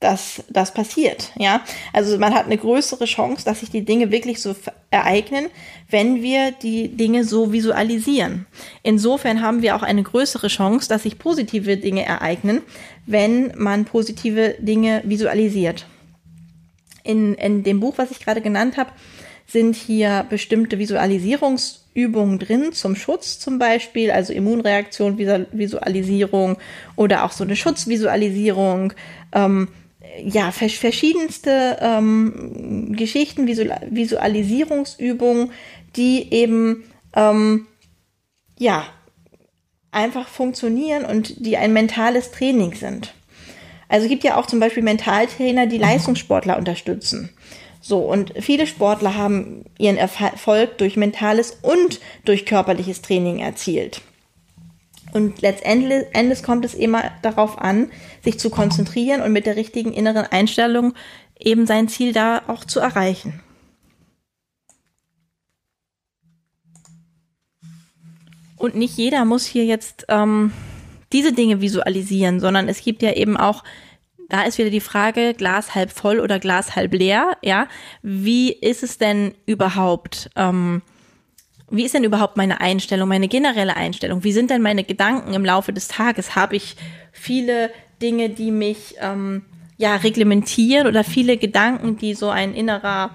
dass 0.00 0.42
das 0.48 0.72
passiert, 0.72 1.30
ja. 1.36 1.60
Also 1.92 2.18
man 2.18 2.34
hat 2.34 2.46
eine 2.46 2.56
größere 2.56 3.04
Chance, 3.04 3.44
dass 3.44 3.60
sich 3.60 3.70
die 3.70 3.84
Dinge 3.84 4.10
wirklich 4.10 4.40
so 4.40 4.56
ereignen, 4.90 5.48
wenn 5.90 6.22
wir 6.22 6.52
die 6.52 6.88
Dinge 6.88 7.24
so 7.24 7.52
visualisieren. 7.52 8.46
Insofern 8.82 9.42
haben 9.42 9.60
wir 9.60 9.76
auch 9.76 9.82
eine 9.82 10.02
größere 10.02 10.48
Chance, 10.48 10.88
dass 10.88 11.02
sich 11.02 11.18
positive 11.18 11.76
Dinge 11.76 12.06
ereignen, 12.06 12.62
wenn 13.04 13.52
man 13.56 13.84
positive 13.84 14.56
Dinge 14.58 15.02
visualisiert. 15.04 15.86
In, 17.04 17.34
in 17.34 17.62
dem 17.62 17.80
Buch, 17.80 17.98
was 17.98 18.10
ich 18.10 18.20
gerade 18.20 18.40
genannt 18.40 18.78
habe, 18.78 18.90
sind 19.50 19.74
hier 19.74 20.26
bestimmte 20.28 20.78
Visualisierungsübungen 20.78 22.38
drin 22.38 22.72
zum 22.72 22.94
Schutz 22.94 23.38
zum 23.38 23.58
Beispiel, 23.58 24.10
also 24.10 24.32
Immunreaktion, 24.32 25.18
Visualisierung 25.18 26.56
oder 26.96 27.24
auch 27.24 27.32
so 27.32 27.44
eine 27.44 27.56
Schutzvisualisierung. 27.56 28.92
Ähm, 29.32 29.68
ja, 30.24 30.50
verschiedenste 30.50 31.78
ähm, 31.80 32.94
Geschichten, 32.96 33.46
Visual 33.46 33.80
Visualisierungsübungen, 33.90 35.52
die 35.96 36.32
eben 36.32 36.84
ähm, 37.14 37.66
ja 38.58 38.84
einfach 39.92 40.28
funktionieren 40.28 41.04
und 41.04 41.44
die 41.44 41.56
ein 41.56 41.72
mentales 41.72 42.30
Training 42.30 42.74
sind. 42.74 43.14
Also 43.88 44.04
es 44.04 44.10
gibt 44.10 44.22
ja 44.22 44.36
auch 44.36 44.46
zum 44.46 44.60
Beispiel 44.60 44.84
Mentaltrainer, 44.84 45.66
die 45.66 45.78
Leistungssportler 45.78 46.56
unterstützen. 46.56 47.30
So, 47.80 47.98
und 48.00 48.34
viele 48.38 48.66
Sportler 48.66 49.16
haben 49.16 49.64
ihren 49.78 49.96
Erfolg 49.96 50.78
durch 50.78 50.96
mentales 50.96 51.58
und 51.62 52.00
durch 52.24 52.44
körperliches 52.44 53.00
Training 53.00 53.38
erzielt. 53.38 54.02
Und 55.12 55.40
letztendlich 55.40 56.42
kommt 56.42 56.64
es 56.64 56.74
immer 56.74 57.10
darauf 57.22 57.58
an, 57.58 57.90
sich 58.22 58.38
zu 58.38 58.50
konzentrieren 58.50 59.22
und 59.22 59.32
mit 59.32 59.46
der 59.46 59.56
richtigen 59.56 59.92
inneren 59.92 60.26
Einstellung 60.26 60.94
eben 61.38 61.66
sein 61.66 61.88
Ziel 61.88 62.12
da 62.12 62.42
auch 62.46 62.64
zu 62.64 62.80
erreichen. 62.80 63.40
Und 68.56 68.74
nicht 68.74 68.98
jeder 68.98 69.24
muss 69.24 69.46
hier 69.46 69.64
jetzt 69.64 70.04
ähm, 70.08 70.52
diese 71.14 71.32
Dinge 71.32 71.62
visualisieren, 71.62 72.40
sondern 72.40 72.68
es 72.68 72.82
gibt 72.82 73.00
ja 73.02 73.14
eben 73.14 73.38
auch, 73.38 73.64
da 74.30 74.42
ist 74.42 74.58
wieder 74.58 74.70
die 74.70 74.80
Frage, 74.80 75.34
Glas 75.34 75.74
halb 75.74 75.90
voll 75.90 76.20
oder 76.20 76.38
Glas 76.38 76.76
halb 76.76 76.94
leer, 76.94 77.36
ja. 77.42 77.68
Wie 78.02 78.52
ist 78.52 78.82
es 78.82 78.96
denn 78.98 79.34
überhaupt? 79.46 80.30
Ähm, 80.36 80.82
wie 81.70 81.84
ist 81.84 81.94
denn 81.94 82.04
überhaupt 82.04 82.36
meine 82.36 82.60
Einstellung, 82.60 83.08
meine 83.08 83.28
generelle 83.28 83.76
Einstellung? 83.76 84.24
Wie 84.24 84.32
sind 84.32 84.50
denn 84.50 84.62
meine 84.62 84.82
Gedanken 84.82 85.34
im 85.34 85.44
Laufe 85.44 85.72
des 85.72 85.88
Tages? 85.88 86.34
Habe 86.34 86.56
ich 86.56 86.76
viele 87.12 87.70
Dinge, 88.02 88.30
die 88.30 88.50
mich 88.50 88.96
ähm, 89.00 89.42
ja 89.76 89.96
reglementieren 89.96 90.86
oder 90.86 91.04
viele 91.04 91.36
Gedanken, 91.36 91.96
die 91.96 92.14
so 92.14 92.28
ein 92.28 92.54
innerer 92.54 93.10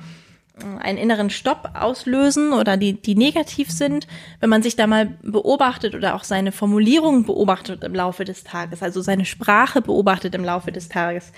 einen 0.79 0.97
inneren 0.97 1.29
Stopp 1.29 1.71
auslösen 1.73 2.53
oder 2.53 2.77
die, 2.77 2.93
die 2.93 3.15
negativ 3.15 3.71
sind, 3.71 4.07
wenn 4.39 4.49
man 4.49 4.63
sich 4.63 4.75
da 4.75 4.87
mal 4.87 5.17
beobachtet 5.21 5.95
oder 5.95 6.15
auch 6.15 6.23
seine 6.23 6.51
Formulierungen 6.51 7.25
beobachtet 7.25 7.83
im 7.83 7.93
Laufe 7.93 8.23
des 8.23 8.43
Tages, 8.43 8.81
also 8.81 9.01
seine 9.01 9.25
Sprache 9.25 9.81
beobachtet 9.81 10.33
im 10.33 10.45
Laufe 10.45 10.71
des 10.71 10.87
Tages, 10.87 11.31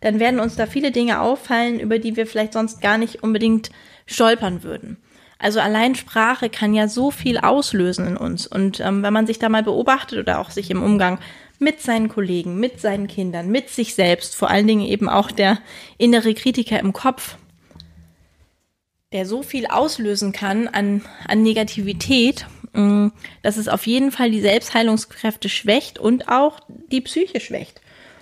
dann 0.00 0.20
werden 0.20 0.40
uns 0.40 0.56
da 0.56 0.66
viele 0.66 0.92
Dinge 0.92 1.20
auffallen, 1.20 1.80
über 1.80 1.98
die 1.98 2.16
wir 2.16 2.26
vielleicht 2.26 2.52
sonst 2.52 2.80
gar 2.80 2.96
nicht 2.96 3.22
unbedingt 3.22 3.70
stolpern 4.06 4.62
würden. 4.62 4.96
Also 5.38 5.58
allein 5.58 5.94
Sprache 5.94 6.50
kann 6.50 6.74
ja 6.74 6.86
so 6.86 7.10
viel 7.10 7.38
auslösen 7.38 8.06
in 8.06 8.16
uns. 8.16 8.46
Und 8.46 8.80
ähm, 8.80 9.02
wenn 9.02 9.12
man 9.12 9.26
sich 9.26 9.38
da 9.38 9.48
mal 9.48 9.62
beobachtet 9.62 10.18
oder 10.18 10.38
auch 10.38 10.50
sich 10.50 10.70
im 10.70 10.82
Umgang 10.82 11.18
mit 11.58 11.80
seinen 11.80 12.08
Kollegen, 12.08 12.60
mit 12.60 12.80
seinen 12.80 13.06
Kindern, 13.06 13.48
mit 13.48 13.70
sich 13.70 13.94
selbst, 13.94 14.36
vor 14.36 14.50
allen 14.50 14.66
Dingen 14.66 14.86
eben 14.86 15.08
auch 15.08 15.30
der 15.30 15.58
innere 15.96 16.34
Kritiker 16.34 16.78
im 16.78 16.92
Kopf, 16.92 17.36
der 19.12 19.26
so 19.26 19.42
viel 19.42 19.66
auslösen 19.66 20.32
kann 20.32 20.68
an, 20.68 21.02
an 21.26 21.42
Negativität, 21.42 22.46
mm, 22.72 23.08
dass 23.42 23.56
es 23.56 23.68
auf 23.68 23.86
jeden 23.86 24.12
Fall 24.12 24.30
die 24.30 24.40
Selbstheilungskräfte 24.40 25.48
schwächt 25.48 25.98
und 25.98 26.28
auch 26.28 26.60
die 26.68 27.00
Psyche 27.00 27.40
schwächt. 27.40 27.80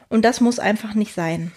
Und 0.09 0.25
das 0.25 0.41
muss 0.41 0.59
einfach 0.59 0.95
nicht 0.95 1.13
sein. 1.13 1.53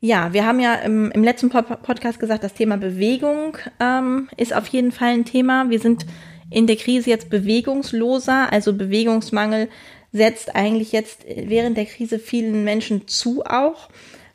Ja, 0.00 0.32
wir 0.32 0.46
haben 0.46 0.60
ja 0.60 0.74
im, 0.76 1.10
im 1.10 1.24
letzten 1.24 1.50
Podcast 1.50 2.20
gesagt, 2.20 2.44
das 2.44 2.54
Thema 2.54 2.76
Bewegung 2.76 3.58
ähm, 3.80 4.28
ist 4.36 4.54
auf 4.54 4.68
jeden 4.68 4.92
Fall 4.92 5.08
ein 5.08 5.24
Thema. 5.24 5.70
Wir 5.70 5.80
sind 5.80 6.06
in 6.50 6.66
der 6.66 6.76
Krise 6.76 7.10
jetzt 7.10 7.30
bewegungsloser, 7.30 8.52
also 8.52 8.72
Bewegungsmangel 8.72 9.68
setzt 10.12 10.54
eigentlich 10.54 10.92
jetzt 10.92 11.26
während 11.26 11.76
der 11.76 11.84
Krise 11.84 12.18
vielen 12.18 12.64
Menschen 12.64 13.08
zu 13.08 13.44
auch, 13.44 13.88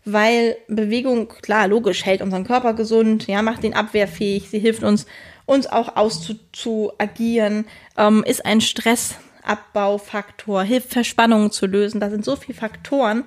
weil 0.06 0.58
Bewegung, 0.68 1.30
klar, 1.42 1.68
logisch, 1.68 2.06
hält 2.06 2.22
unseren 2.22 2.44
Körper 2.44 2.74
gesund, 2.74 3.28
ja, 3.28 3.42
macht 3.42 3.64
ihn 3.64 3.74
abwehrfähig, 3.74 4.50
sie 4.50 4.60
hilft 4.60 4.84
uns, 4.84 5.06
uns 5.46 5.68
auch 5.68 5.96
auszuagieren, 5.96 7.66
ähm, 7.98 8.24
ist 8.26 8.46
ein 8.46 8.62
Stressabbau-Faktor, 8.62 10.64
hilft 10.64 10.92
Verspannungen 10.92 11.52
zu 11.52 11.66
lösen. 11.66 12.00
Da 12.00 12.10
sind 12.10 12.26
so 12.26 12.36
viele 12.36 12.58
Faktoren, 12.58 13.24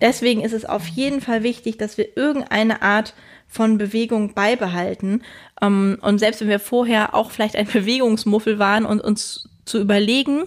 Deswegen 0.00 0.40
ist 0.40 0.52
es 0.52 0.64
auf 0.64 0.86
jeden 0.86 1.20
Fall 1.20 1.42
wichtig, 1.42 1.76
dass 1.76 1.98
wir 1.98 2.16
irgendeine 2.16 2.82
Art 2.82 3.14
von 3.46 3.78
Bewegung 3.78 4.34
beibehalten. 4.34 5.22
Ähm, 5.60 5.98
und 6.00 6.18
selbst 6.18 6.40
wenn 6.40 6.48
wir 6.48 6.60
vorher 6.60 7.14
auch 7.14 7.30
vielleicht 7.30 7.56
ein 7.56 7.66
Bewegungsmuffel 7.72 8.58
waren 8.58 8.86
und 8.86 9.00
uns 9.00 9.48
zu 9.64 9.78
überlegen, 9.78 10.44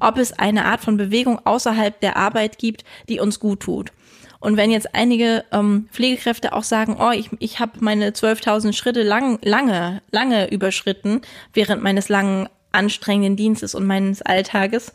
ob 0.00 0.18
es 0.18 0.32
eine 0.32 0.64
Art 0.64 0.80
von 0.80 0.96
Bewegung 0.96 1.44
außerhalb 1.44 2.00
der 2.00 2.16
Arbeit 2.16 2.58
gibt, 2.58 2.84
die 3.08 3.20
uns 3.20 3.40
gut 3.40 3.60
tut. 3.60 3.92
Und 4.38 4.56
wenn 4.56 4.70
jetzt 4.70 4.94
einige 4.94 5.44
ähm, 5.52 5.88
Pflegekräfte 5.92 6.52
auch 6.52 6.62
sagen, 6.62 6.96
oh, 7.00 7.10
ich, 7.10 7.30
ich 7.38 7.58
habe 7.58 7.72
meine 7.80 8.10
12.000 8.10 8.74
Schritte 8.74 9.02
lang, 9.02 9.38
lange, 9.42 10.02
lange 10.10 10.50
überschritten 10.50 11.22
während 11.52 11.82
meines 11.82 12.08
langen, 12.08 12.48
anstrengenden 12.72 13.36
Dienstes 13.36 13.74
und 13.74 13.86
meines 13.86 14.22
Alltages, 14.22 14.92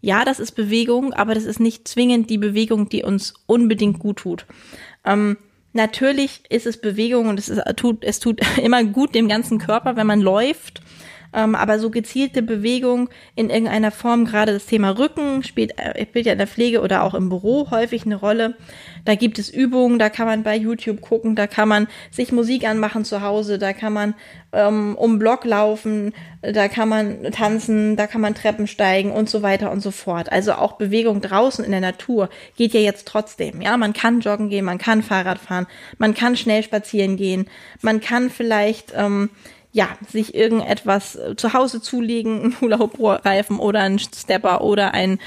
ja, 0.00 0.24
das 0.24 0.40
ist 0.40 0.52
Bewegung, 0.52 1.12
aber 1.12 1.34
das 1.34 1.44
ist 1.44 1.60
nicht 1.60 1.86
zwingend 1.86 2.30
die 2.30 2.38
Bewegung, 2.38 2.88
die 2.88 3.02
uns 3.02 3.34
unbedingt 3.46 3.98
gut 3.98 4.18
tut. 4.18 4.46
Ähm, 5.04 5.36
natürlich 5.72 6.42
ist 6.48 6.66
es 6.66 6.80
Bewegung 6.80 7.28
und 7.28 7.38
es, 7.38 7.48
ist, 7.48 7.62
tut, 7.76 8.02
es 8.02 8.18
tut 8.18 8.40
immer 8.62 8.82
gut 8.84 9.14
dem 9.14 9.28
ganzen 9.28 9.58
Körper, 9.58 9.96
wenn 9.96 10.06
man 10.06 10.20
läuft. 10.20 10.80
Ähm, 11.32 11.54
aber 11.54 11.78
so 11.78 11.90
gezielte 11.90 12.42
Bewegung 12.42 13.08
in 13.34 13.50
irgendeiner 13.50 13.90
Form, 13.90 14.24
gerade 14.24 14.52
das 14.52 14.66
Thema 14.66 14.90
Rücken 14.90 15.42
spielt, 15.42 15.78
äh, 15.78 16.04
spielt 16.06 16.26
ja 16.26 16.32
in 16.32 16.38
der 16.38 16.46
Pflege 16.46 16.80
oder 16.80 17.02
auch 17.02 17.14
im 17.14 17.28
Büro 17.28 17.70
häufig 17.70 18.04
eine 18.04 18.16
Rolle. 18.16 18.56
Da 19.04 19.14
gibt 19.14 19.38
es 19.38 19.48
Übungen, 19.48 19.98
da 19.98 20.10
kann 20.10 20.26
man 20.26 20.42
bei 20.42 20.56
YouTube 20.56 21.00
gucken, 21.00 21.36
da 21.36 21.46
kann 21.46 21.68
man 21.68 21.86
sich 22.10 22.32
Musik 22.32 22.66
anmachen 22.66 23.04
zu 23.04 23.22
Hause, 23.22 23.58
da 23.58 23.72
kann 23.72 23.92
man 23.92 24.14
ähm, 24.52 24.96
um 24.96 25.18
Block 25.18 25.44
laufen, 25.44 26.12
da 26.42 26.68
kann 26.68 26.88
man 26.88 27.30
tanzen, 27.32 27.96
da 27.96 28.06
kann 28.06 28.20
man 28.20 28.34
Treppen 28.34 28.66
steigen 28.66 29.12
und 29.12 29.30
so 29.30 29.42
weiter 29.42 29.70
und 29.70 29.80
so 29.80 29.90
fort. 29.90 30.32
Also 30.32 30.54
auch 30.54 30.72
Bewegung 30.72 31.20
draußen 31.20 31.64
in 31.64 31.70
der 31.70 31.80
Natur 31.80 32.28
geht 32.56 32.74
ja 32.74 32.80
jetzt 32.80 33.06
trotzdem. 33.06 33.60
Ja, 33.60 33.76
man 33.76 33.92
kann 33.92 34.20
joggen 34.20 34.48
gehen, 34.48 34.64
man 34.64 34.78
kann 34.78 35.02
Fahrrad 35.02 35.38
fahren, 35.38 35.66
man 35.98 36.14
kann 36.14 36.36
schnell 36.36 36.62
spazieren 36.62 37.16
gehen, 37.16 37.46
man 37.82 38.00
kann 38.00 38.30
vielleicht 38.30 38.92
ähm, 38.96 39.30
ja, 39.72 39.88
sich 40.08 40.34
irgendetwas 40.34 41.18
zu 41.36 41.52
Hause 41.52 41.80
zulegen, 41.80 42.42
ein 42.42 42.60
Hula-Hoop-Reifen 42.60 43.58
oder 43.58 43.80
ein 43.80 43.98
Stepper 43.98 44.62
oder 44.62 44.94
ein 44.94 45.18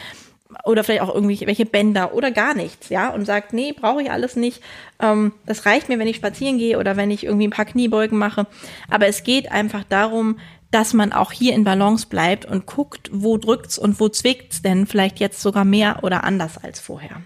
oder 0.65 0.83
vielleicht 0.83 1.01
auch 1.01 1.13
irgendwie 1.13 1.39
welche 1.45 1.65
Bänder 1.65 2.13
oder 2.13 2.31
gar 2.31 2.53
nichts, 2.53 2.89
ja, 2.89 3.09
und 3.09 3.25
sagt, 3.25 3.53
nee, 3.53 3.73
brauche 3.73 4.01
ich 4.03 4.11
alles 4.11 4.35
nicht. 4.35 4.61
Ähm, 4.99 5.33
das 5.45 5.65
reicht 5.65 5.89
mir, 5.89 5.99
wenn 5.99 6.07
ich 6.07 6.17
spazieren 6.17 6.57
gehe 6.57 6.77
oder 6.77 6.95
wenn 6.95 7.11
ich 7.11 7.23
irgendwie 7.23 7.47
ein 7.47 7.51
paar 7.51 7.65
Kniebeugen 7.65 8.17
mache. 8.17 8.47
Aber 8.89 9.07
es 9.07 9.23
geht 9.23 9.51
einfach 9.51 9.83
darum, 9.83 10.39
dass 10.71 10.93
man 10.93 11.13
auch 11.13 11.31
hier 11.31 11.53
in 11.53 11.63
Balance 11.63 12.07
bleibt 12.07 12.45
und 12.45 12.65
guckt, 12.65 13.09
wo 13.11 13.37
drückt's 13.37 13.77
und 13.77 13.99
wo 13.99 14.09
zwickt's 14.09 14.61
denn 14.61 14.87
vielleicht 14.87 15.19
jetzt 15.19 15.41
sogar 15.41 15.65
mehr 15.65 15.99
oder 16.03 16.23
anders 16.23 16.57
als 16.57 16.79
vorher. 16.79 17.21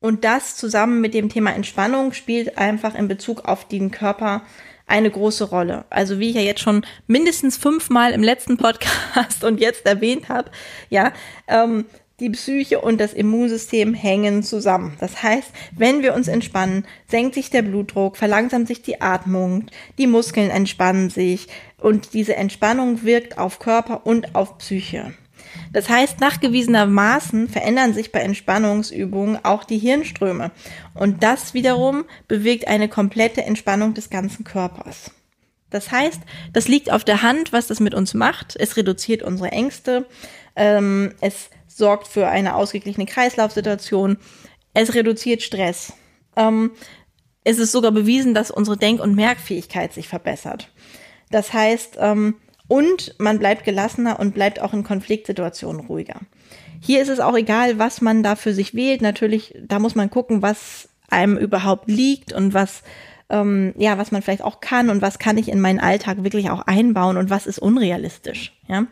Und 0.00 0.24
das 0.24 0.56
zusammen 0.56 1.00
mit 1.00 1.14
dem 1.14 1.30
Thema 1.30 1.54
Entspannung 1.54 2.12
spielt 2.12 2.58
einfach 2.58 2.94
in 2.94 3.08
Bezug 3.08 3.46
auf 3.46 3.66
den 3.66 3.90
Körper 3.90 4.42
eine 4.86 5.10
große 5.10 5.44
Rolle. 5.44 5.84
Also 5.90 6.18
wie 6.18 6.30
ich 6.30 6.36
ja 6.36 6.42
jetzt 6.42 6.60
schon 6.60 6.84
mindestens 7.06 7.56
fünfmal 7.56 8.12
im 8.12 8.22
letzten 8.22 8.56
Podcast 8.56 9.44
und 9.44 9.60
jetzt 9.60 9.86
erwähnt 9.86 10.28
habe, 10.28 10.50
ja, 10.90 11.12
ähm, 11.48 11.86
die 12.20 12.30
Psyche 12.30 12.80
und 12.80 13.00
das 13.00 13.12
Immunsystem 13.12 13.92
hängen 13.92 14.44
zusammen. 14.44 14.96
Das 15.00 15.22
heißt, 15.22 15.50
wenn 15.76 16.02
wir 16.02 16.14
uns 16.14 16.28
entspannen, 16.28 16.86
senkt 17.08 17.34
sich 17.34 17.50
der 17.50 17.62
Blutdruck, 17.62 18.16
verlangsamt 18.16 18.68
sich 18.68 18.82
die 18.82 19.00
Atmung, 19.00 19.66
die 19.98 20.06
Muskeln 20.06 20.50
entspannen 20.50 21.10
sich 21.10 21.48
und 21.78 22.14
diese 22.14 22.36
Entspannung 22.36 23.02
wirkt 23.02 23.36
auf 23.36 23.58
Körper 23.58 24.06
und 24.06 24.36
auf 24.36 24.58
Psyche. 24.58 25.12
Das 25.72 25.88
heißt, 25.88 26.20
nachgewiesenermaßen 26.20 27.48
verändern 27.48 27.94
sich 27.94 28.12
bei 28.12 28.20
Entspannungsübungen 28.20 29.44
auch 29.44 29.64
die 29.64 29.78
Hirnströme. 29.78 30.50
Und 30.94 31.22
das 31.22 31.54
wiederum 31.54 32.04
bewirkt 32.28 32.68
eine 32.68 32.88
komplette 32.88 33.44
Entspannung 33.44 33.94
des 33.94 34.10
ganzen 34.10 34.44
Körpers. 34.44 35.10
Das 35.70 35.90
heißt, 35.90 36.20
das 36.52 36.68
liegt 36.68 36.92
auf 36.92 37.04
der 37.04 37.22
Hand, 37.22 37.52
was 37.52 37.66
das 37.66 37.80
mit 37.80 37.94
uns 37.94 38.14
macht. 38.14 38.54
Es 38.56 38.76
reduziert 38.76 39.22
unsere 39.22 39.50
Ängste. 39.50 40.06
Ähm, 40.54 41.12
es 41.20 41.50
sorgt 41.66 42.06
für 42.06 42.28
eine 42.28 42.54
ausgeglichene 42.54 43.06
Kreislaufsituation. 43.06 44.18
Es 44.72 44.94
reduziert 44.94 45.42
Stress. 45.42 45.92
Ähm, 46.36 46.70
es 47.42 47.58
ist 47.58 47.72
sogar 47.72 47.90
bewiesen, 47.92 48.34
dass 48.34 48.50
unsere 48.50 48.76
Denk- 48.76 49.00
und 49.00 49.14
Merkfähigkeit 49.14 49.92
sich 49.92 50.08
verbessert. 50.08 50.70
Das 51.30 51.52
heißt, 51.52 51.96
ähm, 51.98 52.36
und 52.74 53.14
man 53.18 53.38
bleibt 53.38 53.62
gelassener 53.62 54.18
und 54.18 54.34
bleibt 54.34 54.60
auch 54.60 54.72
in 54.72 54.82
Konfliktsituationen 54.82 55.86
ruhiger. 55.86 56.16
Hier 56.80 57.00
ist 57.00 57.08
es 57.08 57.20
auch 57.20 57.36
egal, 57.36 57.78
was 57.78 58.00
man 58.00 58.24
da 58.24 58.34
für 58.34 58.52
sich 58.52 58.74
wählt. 58.74 59.00
Natürlich, 59.00 59.54
da 59.62 59.78
muss 59.78 59.94
man 59.94 60.10
gucken, 60.10 60.42
was 60.42 60.88
einem 61.08 61.36
überhaupt 61.36 61.88
liegt 61.88 62.32
und 62.32 62.52
was 62.52 62.82
ähm, 63.30 63.72
ja, 63.76 63.96
was 63.96 64.12
man 64.12 64.22
vielleicht 64.22 64.44
auch 64.44 64.60
kann 64.60 64.90
und 64.90 65.00
was 65.00 65.18
kann 65.18 65.38
ich 65.38 65.48
in 65.48 65.60
meinen 65.60 65.80
Alltag 65.80 66.22
wirklich 66.22 66.50
auch 66.50 66.60
einbauen 66.60 67.16
und 67.16 67.30
was 67.30 67.46
ist 67.46 67.58
unrealistisch. 67.58 68.52
Ja, 68.68 68.86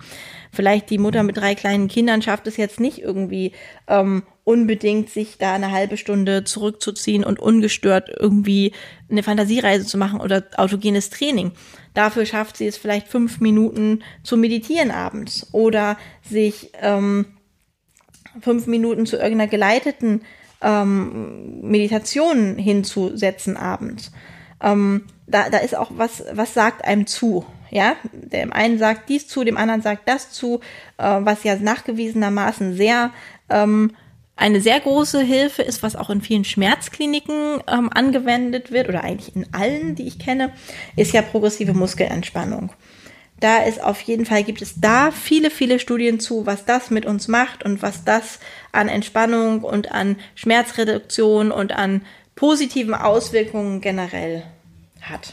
vielleicht 0.52 0.90
die 0.90 0.98
Mutter 0.98 1.22
mit 1.22 1.36
drei 1.36 1.54
kleinen 1.54 1.88
Kindern 1.88 2.22
schafft 2.22 2.46
es 2.46 2.56
jetzt 2.56 2.80
nicht 2.80 2.98
irgendwie 2.98 3.52
ähm, 3.88 4.22
unbedingt, 4.44 5.10
sich 5.10 5.38
da 5.38 5.54
eine 5.54 5.70
halbe 5.70 5.96
Stunde 5.96 6.44
zurückzuziehen 6.44 7.24
und 7.24 7.40
ungestört 7.40 8.10
irgendwie 8.18 8.72
eine 9.10 9.22
Fantasiereise 9.22 9.86
zu 9.86 9.98
machen 9.98 10.20
oder 10.20 10.44
autogenes 10.56 11.10
Training. 11.10 11.52
Dafür 11.94 12.26
schafft 12.26 12.56
sie 12.56 12.66
es 12.66 12.76
vielleicht 12.76 13.08
fünf 13.08 13.40
Minuten 13.40 14.02
zu 14.22 14.36
meditieren 14.36 14.90
abends 14.90 15.48
oder 15.52 15.98
sich 16.22 16.72
ähm, 16.80 17.26
fünf 18.40 18.66
Minuten 18.66 19.06
zu 19.06 19.16
irgendeiner 19.16 19.50
geleiteten 19.50 20.22
ähm, 20.62 21.60
Meditation 21.62 22.56
hinzusetzen 22.56 23.56
abends. 23.56 24.12
Ähm, 24.62 25.06
da, 25.26 25.50
da 25.50 25.58
ist 25.58 25.76
auch 25.76 25.90
was, 25.96 26.24
was 26.32 26.54
sagt 26.54 26.84
einem 26.84 27.06
zu. 27.06 27.44
Ja, 27.70 27.96
dem 28.12 28.52
einen 28.52 28.78
sagt 28.78 29.08
dies 29.08 29.26
zu, 29.28 29.44
dem 29.44 29.56
anderen 29.56 29.80
sagt 29.80 30.08
das 30.08 30.30
zu, 30.30 30.60
äh, 30.98 31.20
was 31.20 31.42
ja 31.42 31.56
nachgewiesenermaßen 31.56 32.76
sehr 32.76 33.10
ähm, 33.48 33.92
eine 34.36 34.60
sehr 34.60 34.80
große 34.80 35.20
Hilfe 35.22 35.62
ist, 35.62 35.82
was 35.82 35.96
auch 35.96 36.10
in 36.10 36.20
vielen 36.20 36.44
Schmerzkliniken 36.44 37.62
ähm, 37.68 37.90
angewendet 37.92 38.72
wird 38.72 38.88
oder 38.88 39.04
eigentlich 39.04 39.36
in 39.36 39.46
allen, 39.52 39.94
die 39.94 40.06
ich 40.06 40.18
kenne, 40.18 40.52
ist 40.96 41.12
ja 41.12 41.22
progressive 41.22 41.74
Muskelentspannung. 41.74 42.72
Da 43.42 43.64
ist 43.64 43.82
auf 43.82 44.00
jeden 44.02 44.24
Fall, 44.24 44.44
gibt 44.44 44.62
es 44.62 44.80
da 44.80 45.10
viele, 45.10 45.50
viele 45.50 45.80
Studien 45.80 46.20
zu, 46.20 46.46
was 46.46 46.64
das 46.64 46.90
mit 46.90 47.04
uns 47.04 47.26
macht 47.26 47.64
und 47.64 47.82
was 47.82 48.04
das 48.04 48.38
an 48.70 48.86
Entspannung 48.86 49.64
und 49.64 49.90
an 49.90 50.14
Schmerzreduktion 50.36 51.50
und 51.50 51.72
an 51.72 52.02
positiven 52.36 52.94
Auswirkungen 52.94 53.80
generell 53.80 54.44
hat. 55.00 55.32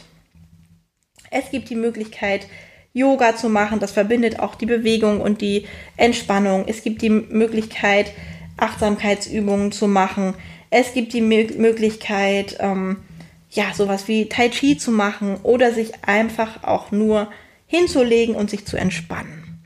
Es 1.30 1.52
gibt 1.52 1.70
die 1.70 1.76
Möglichkeit, 1.76 2.48
Yoga 2.92 3.36
zu 3.36 3.48
machen. 3.48 3.78
Das 3.78 3.92
verbindet 3.92 4.40
auch 4.40 4.56
die 4.56 4.66
Bewegung 4.66 5.20
und 5.20 5.40
die 5.40 5.68
Entspannung. 5.96 6.64
Es 6.66 6.82
gibt 6.82 7.02
die 7.02 7.10
Möglichkeit, 7.10 8.10
Achtsamkeitsübungen 8.56 9.70
zu 9.70 9.86
machen. 9.86 10.34
Es 10.70 10.94
gibt 10.94 11.12
die 11.12 11.20
Möglichkeit, 11.20 12.56
ähm, 12.58 13.04
ja, 13.50 13.72
sowas 13.72 14.08
wie 14.08 14.28
Tai 14.28 14.48
Chi 14.48 14.76
zu 14.76 14.90
machen 14.90 15.36
oder 15.44 15.72
sich 15.72 16.04
einfach 16.04 16.64
auch 16.64 16.90
nur 16.90 17.28
hinzulegen 17.70 18.34
und 18.34 18.50
sich 18.50 18.66
zu 18.66 18.76
entspannen. 18.76 19.62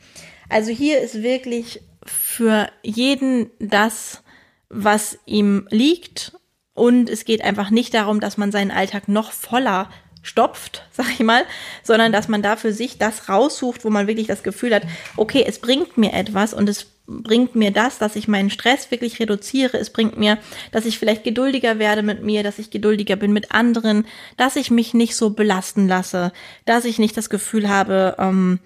Also 0.50 0.70
hier 0.70 1.00
ist 1.00 1.22
wirklich 1.22 1.80
für 2.04 2.68
jeden 2.82 3.50
das, 3.58 4.22
was 4.68 5.18
ihm 5.24 5.66
liegt. 5.70 6.32
Und 6.74 7.08
es 7.08 7.24
geht 7.24 7.42
einfach 7.42 7.70
nicht 7.70 7.94
darum, 7.94 8.20
dass 8.20 8.36
man 8.36 8.52
seinen 8.52 8.70
Alltag 8.70 9.08
noch 9.08 9.32
voller 9.32 9.88
stopft, 10.22 10.86
sag 10.92 11.08
ich 11.12 11.20
mal, 11.20 11.44
sondern 11.82 12.12
dass 12.12 12.28
man 12.28 12.42
da 12.42 12.56
für 12.56 12.74
sich 12.74 12.98
das 12.98 13.30
raussucht, 13.30 13.86
wo 13.86 13.90
man 13.90 14.06
wirklich 14.06 14.26
das 14.26 14.42
Gefühl 14.42 14.74
hat, 14.74 14.82
okay, 15.16 15.42
es 15.46 15.58
bringt 15.58 15.96
mir 15.96 16.12
etwas 16.12 16.52
und 16.52 16.68
es 16.68 16.86
bringt 17.06 17.54
mir 17.54 17.70
das, 17.70 17.98
dass 17.98 18.16
ich 18.16 18.28
meinen 18.28 18.50
Stress 18.50 18.90
wirklich 18.90 19.20
reduziere. 19.20 19.78
Es 19.78 19.90
bringt 19.90 20.18
mir, 20.18 20.38
dass 20.72 20.86
ich 20.86 20.98
vielleicht 20.98 21.24
geduldiger 21.24 21.78
werde 21.78 22.02
mit 22.02 22.22
mir, 22.22 22.42
dass 22.42 22.58
ich 22.58 22.70
geduldiger 22.70 23.16
bin 23.16 23.32
mit 23.32 23.52
anderen, 23.52 24.06
dass 24.36 24.56
ich 24.56 24.70
mich 24.70 24.94
nicht 24.94 25.14
so 25.14 25.30
belasten 25.30 25.86
lasse, 25.86 26.32
dass 26.64 26.84
ich 26.84 26.98
nicht 26.98 27.16
das 27.16 27.28
Gefühl 27.28 27.68
habe, 27.68 28.16
ähm, 28.18 28.58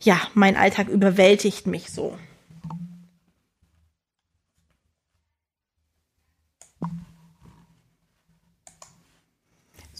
ja, 0.00 0.20
mein 0.34 0.56
Alltag 0.56 0.88
überwältigt 0.88 1.66
mich 1.66 1.90
so. 1.90 2.16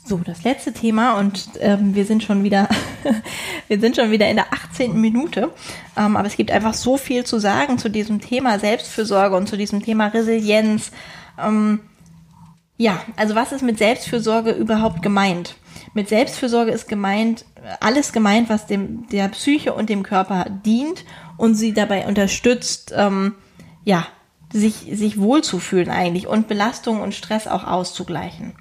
So, 0.08 0.16
das 0.24 0.42
letzte 0.42 0.72
Thema 0.72 1.18
und 1.18 1.50
ähm, 1.60 1.94
wir 1.94 2.06
sind 2.06 2.22
schon 2.22 2.42
wieder, 2.42 2.66
wir 3.68 3.78
sind 3.78 3.94
schon 3.94 4.10
wieder 4.10 4.26
in 4.30 4.36
der 4.36 4.54
18. 4.54 4.98
Minute. 4.98 5.50
Ähm, 5.98 6.16
aber 6.16 6.26
es 6.26 6.36
gibt 6.36 6.50
einfach 6.50 6.72
so 6.72 6.96
viel 6.96 7.24
zu 7.24 7.38
sagen 7.38 7.76
zu 7.76 7.90
diesem 7.90 8.18
Thema 8.18 8.58
Selbstfürsorge 8.58 9.36
und 9.36 9.50
zu 9.50 9.58
diesem 9.58 9.82
Thema 9.82 10.06
Resilienz. 10.06 10.92
Ähm, 11.38 11.80
ja, 12.78 13.02
also 13.16 13.34
was 13.34 13.52
ist 13.52 13.60
mit 13.60 13.76
Selbstfürsorge 13.76 14.52
überhaupt 14.52 15.02
gemeint? 15.02 15.56
Mit 15.92 16.08
Selbstfürsorge 16.08 16.70
ist 16.70 16.88
gemeint, 16.88 17.44
alles 17.80 18.14
gemeint, 18.14 18.48
was 18.48 18.66
dem, 18.66 19.06
der 19.08 19.28
Psyche 19.28 19.74
und 19.74 19.90
dem 19.90 20.04
Körper 20.04 20.46
dient 20.64 21.04
und 21.36 21.54
sie 21.54 21.74
dabei 21.74 22.06
unterstützt, 22.06 22.94
ähm, 22.96 23.34
ja, 23.84 24.06
sich, 24.54 24.86
sich 24.90 25.20
wohlzufühlen 25.20 25.90
eigentlich 25.90 26.26
und 26.26 26.48
Belastung 26.48 27.02
und 27.02 27.14
Stress 27.14 27.46
auch 27.46 27.64
auszugleichen 27.64 28.54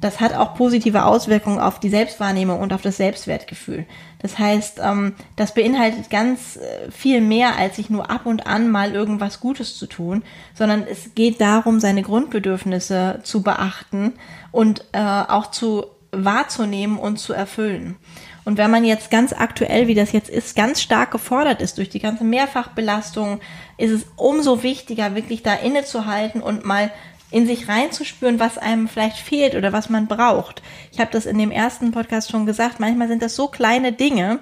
das 0.00 0.20
hat 0.20 0.34
auch 0.34 0.54
positive 0.54 1.04
Auswirkungen 1.04 1.58
auf 1.58 1.80
die 1.80 1.88
Selbstwahrnehmung 1.88 2.60
und 2.60 2.72
auf 2.72 2.82
das 2.82 2.96
Selbstwertgefühl. 2.96 3.84
Das 4.20 4.38
heißt, 4.38 4.80
ähm, 4.82 5.14
das 5.36 5.54
beinhaltet 5.54 6.10
ganz 6.10 6.56
äh, 6.56 6.90
viel 6.90 7.20
mehr, 7.20 7.56
als 7.56 7.76
sich 7.76 7.90
nur 7.90 8.10
ab 8.10 8.26
und 8.26 8.46
an 8.46 8.68
mal 8.68 8.92
irgendwas 8.92 9.40
Gutes 9.40 9.76
zu 9.76 9.86
tun, 9.86 10.22
sondern 10.54 10.84
es 10.88 11.14
geht 11.14 11.40
darum, 11.40 11.80
seine 11.80 12.02
Grundbedürfnisse 12.02 13.20
zu 13.24 13.42
beachten 13.42 14.12
und 14.52 14.84
äh, 14.92 15.00
auch 15.00 15.50
zu 15.50 15.86
wahrzunehmen 16.12 16.98
und 16.98 17.18
zu 17.18 17.32
erfüllen. 17.32 17.96
Und 18.44 18.56
wenn 18.56 18.70
man 18.70 18.84
jetzt 18.84 19.10
ganz 19.10 19.34
aktuell, 19.34 19.88
wie 19.88 19.94
das 19.94 20.12
jetzt 20.12 20.30
ist, 20.30 20.56
ganz 20.56 20.80
stark 20.80 21.10
gefordert 21.10 21.60
ist 21.60 21.76
durch 21.76 21.90
die 21.90 21.98
ganze 21.98 22.24
Mehrfachbelastung, 22.24 23.40
ist 23.76 23.90
es 23.90 24.06
umso 24.16 24.62
wichtiger, 24.62 25.14
wirklich 25.14 25.42
da 25.42 25.54
innezuhalten 25.54 26.40
und 26.40 26.64
mal 26.64 26.90
in 27.30 27.46
sich 27.46 27.68
reinzuspüren, 27.68 28.40
was 28.40 28.58
einem 28.58 28.88
vielleicht 28.88 29.18
fehlt 29.18 29.54
oder 29.54 29.72
was 29.72 29.90
man 29.90 30.06
braucht. 30.06 30.62
Ich 30.92 31.00
habe 31.00 31.10
das 31.12 31.26
in 31.26 31.38
dem 31.38 31.50
ersten 31.50 31.92
Podcast 31.92 32.30
schon 32.30 32.46
gesagt, 32.46 32.80
manchmal 32.80 33.08
sind 33.08 33.22
das 33.22 33.36
so 33.36 33.48
kleine 33.48 33.92
Dinge, 33.92 34.40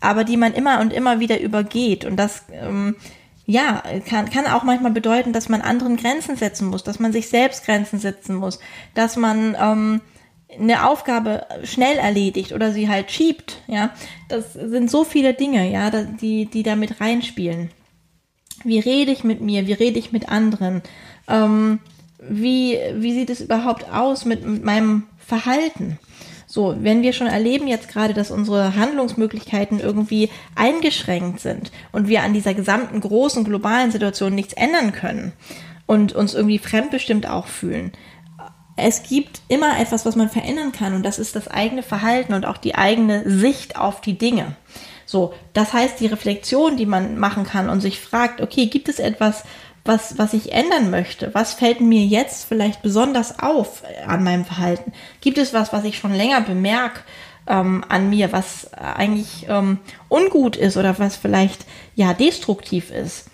aber 0.00 0.24
die 0.24 0.36
man 0.36 0.52
immer 0.52 0.80
und 0.80 0.92
immer 0.92 1.20
wieder 1.20 1.40
übergeht. 1.40 2.04
Und 2.04 2.16
das 2.16 2.44
ähm, 2.52 2.96
ja, 3.46 3.82
kann, 4.08 4.30
kann 4.30 4.46
auch 4.46 4.62
manchmal 4.62 4.92
bedeuten, 4.92 5.32
dass 5.32 5.48
man 5.48 5.60
anderen 5.60 5.96
Grenzen 5.96 6.36
setzen 6.36 6.68
muss, 6.68 6.82
dass 6.82 6.98
man 6.98 7.12
sich 7.12 7.28
selbst 7.28 7.64
Grenzen 7.64 7.98
setzen 7.98 8.34
muss, 8.34 8.58
dass 8.94 9.16
man 9.16 9.56
ähm, 9.60 10.00
eine 10.58 10.88
Aufgabe 10.88 11.46
schnell 11.62 11.98
erledigt 11.98 12.52
oder 12.52 12.72
sie 12.72 12.88
halt 12.88 13.10
schiebt, 13.10 13.62
ja. 13.66 13.90
Das 14.28 14.54
sind 14.54 14.90
so 14.90 15.04
viele 15.04 15.34
Dinge, 15.34 15.70
ja, 15.70 15.90
die, 15.90 16.46
die 16.46 16.62
da 16.62 16.76
mit 16.76 17.00
reinspielen. 17.00 17.70
Wie 18.62 18.78
rede 18.78 19.12
ich 19.12 19.24
mit 19.24 19.40
mir? 19.40 19.66
Wie 19.66 19.72
rede 19.72 19.98
ich 19.98 20.12
mit 20.12 20.28
anderen? 20.30 20.82
Ähm, 21.28 21.80
wie, 22.28 22.78
wie 22.94 23.12
sieht 23.12 23.30
es 23.30 23.40
überhaupt 23.40 23.90
aus 23.90 24.24
mit, 24.24 24.46
mit 24.46 24.64
meinem 24.64 25.04
Verhalten? 25.18 25.98
So, 26.46 26.76
wenn 26.80 27.02
wir 27.02 27.12
schon 27.12 27.26
erleben 27.26 27.66
jetzt 27.66 27.88
gerade, 27.88 28.14
dass 28.14 28.30
unsere 28.30 28.76
Handlungsmöglichkeiten 28.76 29.80
irgendwie 29.80 30.30
eingeschränkt 30.54 31.40
sind 31.40 31.72
und 31.90 32.06
wir 32.06 32.22
an 32.22 32.32
dieser 32.32 32.54
gesamten 32.54 33.00
großen 33.00 33.42
globalen 33.44 33.90
Situation 33.90 34.34
nichts 34.34 34.52
ändern 34.52 34.92
können 34.92 35.32
und 35.86 36.12
uns 36.12 36.34
irgendwie 36.34 36.58
fremdbestimmt 36.58 37.28
auch 37.28 37.48
fühlen, 37.48 37.92
es 38.76 39.04
gibt 39.04 39.40
immer 39.48 39.78
etwas, 39.78 40.04
was 40.04 40.16
man 40.16 40.28
verändern 40.28 40.72
kann 40.72 40.94
und 40.94 41.04
das 41.04 41.18
ist 41.18 41.36
das 41.36 41.48
eigene 41.48 41.82
Verhalten 41.82 42.34
und 42.34 42.44
auch 42.46 42.56
die 42.56 42.74
eigene 42.74 43.28
Sicht 43.28 43.76
auf 43.76 44.00
die 44.00 44.18
Dinge. 44.18 44.56
So, 45.06 45.34
das 45.52 45.72
heißt, 45.72 46.00
die 46.00 46.06
Reflexion, 46.06 46.76
die 46.76 46.86
man 46.86 47.18
machen 47.18 47.44
kann 47.44 47.68
und 47.68 47.80
sich 47.80 48.00
fragt, 48.00 48.40
okay, 48.40 48.66
gibt 48.66 48.88
es 48.88 48.98
etwas, 48.98 49.44
was, 49.84 50.18
was 50.18 50.32
ich 50.32 50.52
ändern 50.52 50.90
möchte? 50.90 51.34
Was 51.34 51.54
fällt 51.54 51.80
mir 51.80 52.04
jetzt 52.04 52.44
vielleicht 52.44 52.82
besonders 52.82 53.38
auf 53.38 53.82
an 54.06 54.24
meinem 54.24 54.44
Verhalten? 54.44 54.92
Gibt 55.20 55.38
es 55.38 55.52
was, 55.52 55.72
was 55.72 55.84
ich 55.84 55.98
schon 55.98 56.14
länger 56.14 56.40
bemerke 56.40 57.00
ähm, 57.46 57.84
an 57.88 58.08
mir, 58.08 58.32
was 58.32 58.72
eigentlich 58.74 59.46
ähm, 59.48 59.78
ungut 60.08 60.56
ist 60.56 60.76
oder 60.76 60.98
was 60.98 61.16
vielleicht 61.16 61.66
ja 61.94 62.14
destruktiv 62.14 62.90
ist? 62.90 63.28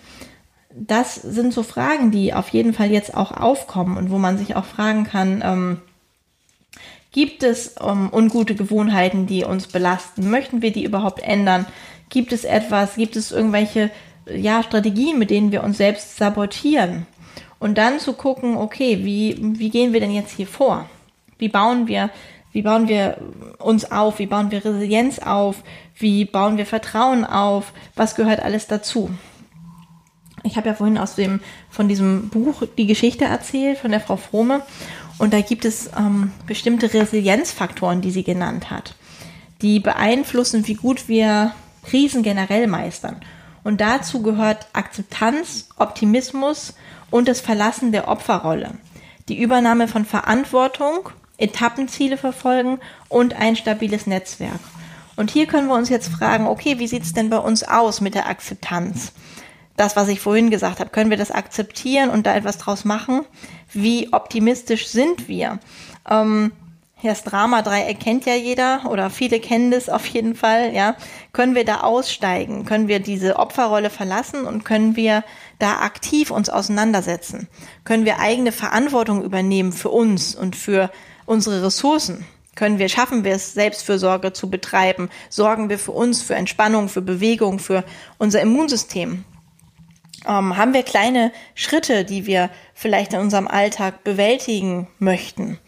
das 0.73 1.15
sind 1.15 1.53
so 1.53 1.63
Fragen, 1.63 2.11
die 2.11 2.33
auf 2.33 2.49
jeden 2.49 2.73
Fall 2.73 2.91
jetzt 2.91 3.15
auch 3.15 3.31
aufkommen 3.31 3.97
und 3.97 4.09
wo 4.09 4.17
man 4.17 4.37
sich 4.37 4.55
auch 4.55 4.65
fragen 4.65 5.03
kann, 5.03 5.41
ähm, 5.43 5.81
gibt 7.11 7.43
es 7.43 7.75
ähm, 7.81 8.09
ungute 8.11 8.55
Gewohnheiten, 8.55 9.27
die 9.27 9.43
uns 9.43 9.67
belasten? 9.67 10.29
Möchten 10.29 10.61
wir 10.61 10.71
die 10.71 10.85
überhaupt 10.85 11.21
ändern? 11.21 11.65
Gibt 12.09 12.31
es 12.31 12.45
etwas, 12.45 12.95
gibt 12.95 13.15
es 13.15 13.31
irgendwelche 13.31 13.91
ja, 14.35 14.63
Strategien, 14.63 15.19
mit 15.19 15.29
denen 15.29 15.51
wir 15.51 15.63
uns 15.63 15.77
selbst 15.77 16.17
sabotieren? 16.17 17.05
Und 17.59 17.77
dann 17.77 17.99
zu 17.99 18.13
gucken, 18.13 18.57
okay, 18.57 19.05
wie, 19.05 19.37
wie 19.59 19.69
gehen 19.69 19.93
wir 19.93 19.99
denn 19.99 20.13
jetzt 20.13 20.35
hier 20.35 20.47
vor? 20.47 20.89
Wie 21.37 21.49
bauen 21.49 21.87
wir, 21.87 22.09
wie 22.51 22.63
bauen 22.63 22.87
wir 22.87 23.17
uns 23.59 23.91
auf? 23.91 24.19
Wie 24.19 24.25
bauen 24.25 24.51
wir 24.51 24.65
Resilienz 24.65 25.19
auf? 25.19 25.63
Wie 25.95 26.25
bauen 26.25 26.57
wir 26.57 26.65
Vertrauen 26.65 27.23
auf? 27.23 27.71
Was 27.95 28.15
gehört 28.15 28.41
alles 28.41 28.67
dazu? 28.67 29.11
Ich 30.43 30.57
habe 30.57 30.69
ja 30.69 30.73
vorhin 30.73 30.97
aus 30.97 31.15
dem, 31.15 31.39
von 31.69 31.87
diesem 31.87 32.29
Buch 32.29 32.63
die 32.77 32.87
Geschichte 32.87 33.25
erzählt, 33.25 33.77
von 33.77 33.91
der 33.91 33.99
Frau 33.99 34.17
Frome. 34.17 34.61
Und 35.17 35.33
da 35.33 35.41
gibt 35.41 35.65
es 35.65 35.91
ähm, 35.97 36.31
bestimmte 36.47 36.91
Resilienzfaktoren, 36.91 38.01
die 38.01 38.11
sie 38.11 38.23
genannt 38.23 38.71
hat, 38.71 38.95
die 39.61 39.79
beeinflussen, 39.79 40.65
wie 40.67 40.73
gut 40.73 41.07
wir 41.07 41.53
Krisen 41.83 42.23
generell 42.23 42.65
meistern. 42.67 43.17
Und 43.63 43.81
dazu 43.81 44.21
gehört 44.21 44.67
Akzeptanz, 44.73 45.69
Optimismus 45.77 46.73
und 47.09 47.27
das 47.27 47.41
Verlassen 47.41 47.91
der 47.91 48.07
Opferrolle, 48.07 48.71
die 49.29 49.39
Übernahme 49.39 49.87
von 49.87 50.05
Verantwortung, 50.05 51.09
Etappenziele 51.37 52.17
verfolgen 52.17 52.79
und 53.09 53.33
ein 53.33 53.55
stabiles 53.55 54.07
Netzwerk. 54.07 54.59
Und 55.15 55.31
hier 55.31 55.45
können 55.45 55.67
wir 55.67 55.75
uns 55.75 55.89
jetzt 55.89 56.09
fragen, 56.09 56.47
okay, 56.47 56.79
wie 56.79 56.87
sieht 56.87 57.03
es 57.03 57.13
denn 57.13 57.29
bei 57.29 57.37
uns 57.37 57.63
aus 57.63 58.01
mit 58.01 58.15
der 58.15 58.27
Akzeptanz? 58.27 59.11
das, 59.81 59.95
was 59.95 60.07
ich 60.09 60.19
vorhin 60.19 60.51
gesagt 60.51 60.79
habe, 60.79 60.89
können 60.89 61.09
wir 61.09 61.17
das 61.17 61.31
akzeptieren 61.31 62.09
und 62.09 62.27
da 62.27 62.35
etwas 62.35 62.57
draus 62.59 62.85
machen? 62.85 63.25
Wie 63.73 64.13
optimistisch 64.13 64.87
sind 64.87 65.27
wir? 65.27 65.59
Ähm, 66.09 66.51
das 67.03 67.23
Drama-Dreieck 67.23 67.99
kennt 67.99 68.25
ja 68.25 68.35
jeder 68.35 68.89
oder 68.89 69.09
viele 69.09 69.39
kennen 69.39 69.71
das 69.71 69.89
auf 69.89 70.05
jeden 70.05 70.35
Fall, 70.35 70.73
ja. 70.73 70.95
Können 71.33 71.55
wir 71.55 71.65
da 71.65 71.81
aussteigen? 71.81 72.65
Können 72.65 72.87
wir 72.87 72.99
diese 72.99 73.37
Opferrolle 73.37 73.89
verlassen 73.89 74.45
und 74.45 74.63
können 74.63 74.95
wir 74.95 75.23
da 75.59 75.79
aktiv 75.79 76.31
uns 76.31 76.49
auseinandersetzen? 76.49 77.47
Können 77.83 78.05
wir 78.05 78.19
eigene 78.19 78.51
Verantwortung 78.51 79.23
übernehmen 79.23 79.73
für 79.73 79.89
uns 79.89 80.35
und 80.35 80.55
für 80.55 80.91
unsere 81.25 81.63
Ressourcen? 81.63 82.25
Können 82.55 82.79
wir, 82.79 82.89
schaffen 82.89 83.23
wir 83.23 83.33
es, 83.33 83.53
Selbstfürsorge 83.53 84.33
zu 84.33 84.49
betreiben? 84.49 85.09
Sorgen 85.29 85.69
wir 85.69 85.79
für 85.79 85.93
uns, 85.93 86.21
für 86.21 86.35
Entspannung, 86.35 86.89
für 86.89 87.01
Bewegung, 87.01 87.59
für 87.59 87.83
unser 88.17 88.41
Immunsystem? 88.41 89.23
ähm, 90.25 90.57
haben 90.57 90.73
wir 90.73 90.83
kleine 90.83 91.31
Schritte, 91.55 92.05
die 92.05 92.25
wir 92.25 92.49
vielleicht 92.73 93.13
in 93.13 93.19
unserem 93.19 93.47
Alltag 93.47 94.03
bewältigen 94.03 94.87
möchten. 94.99 95.59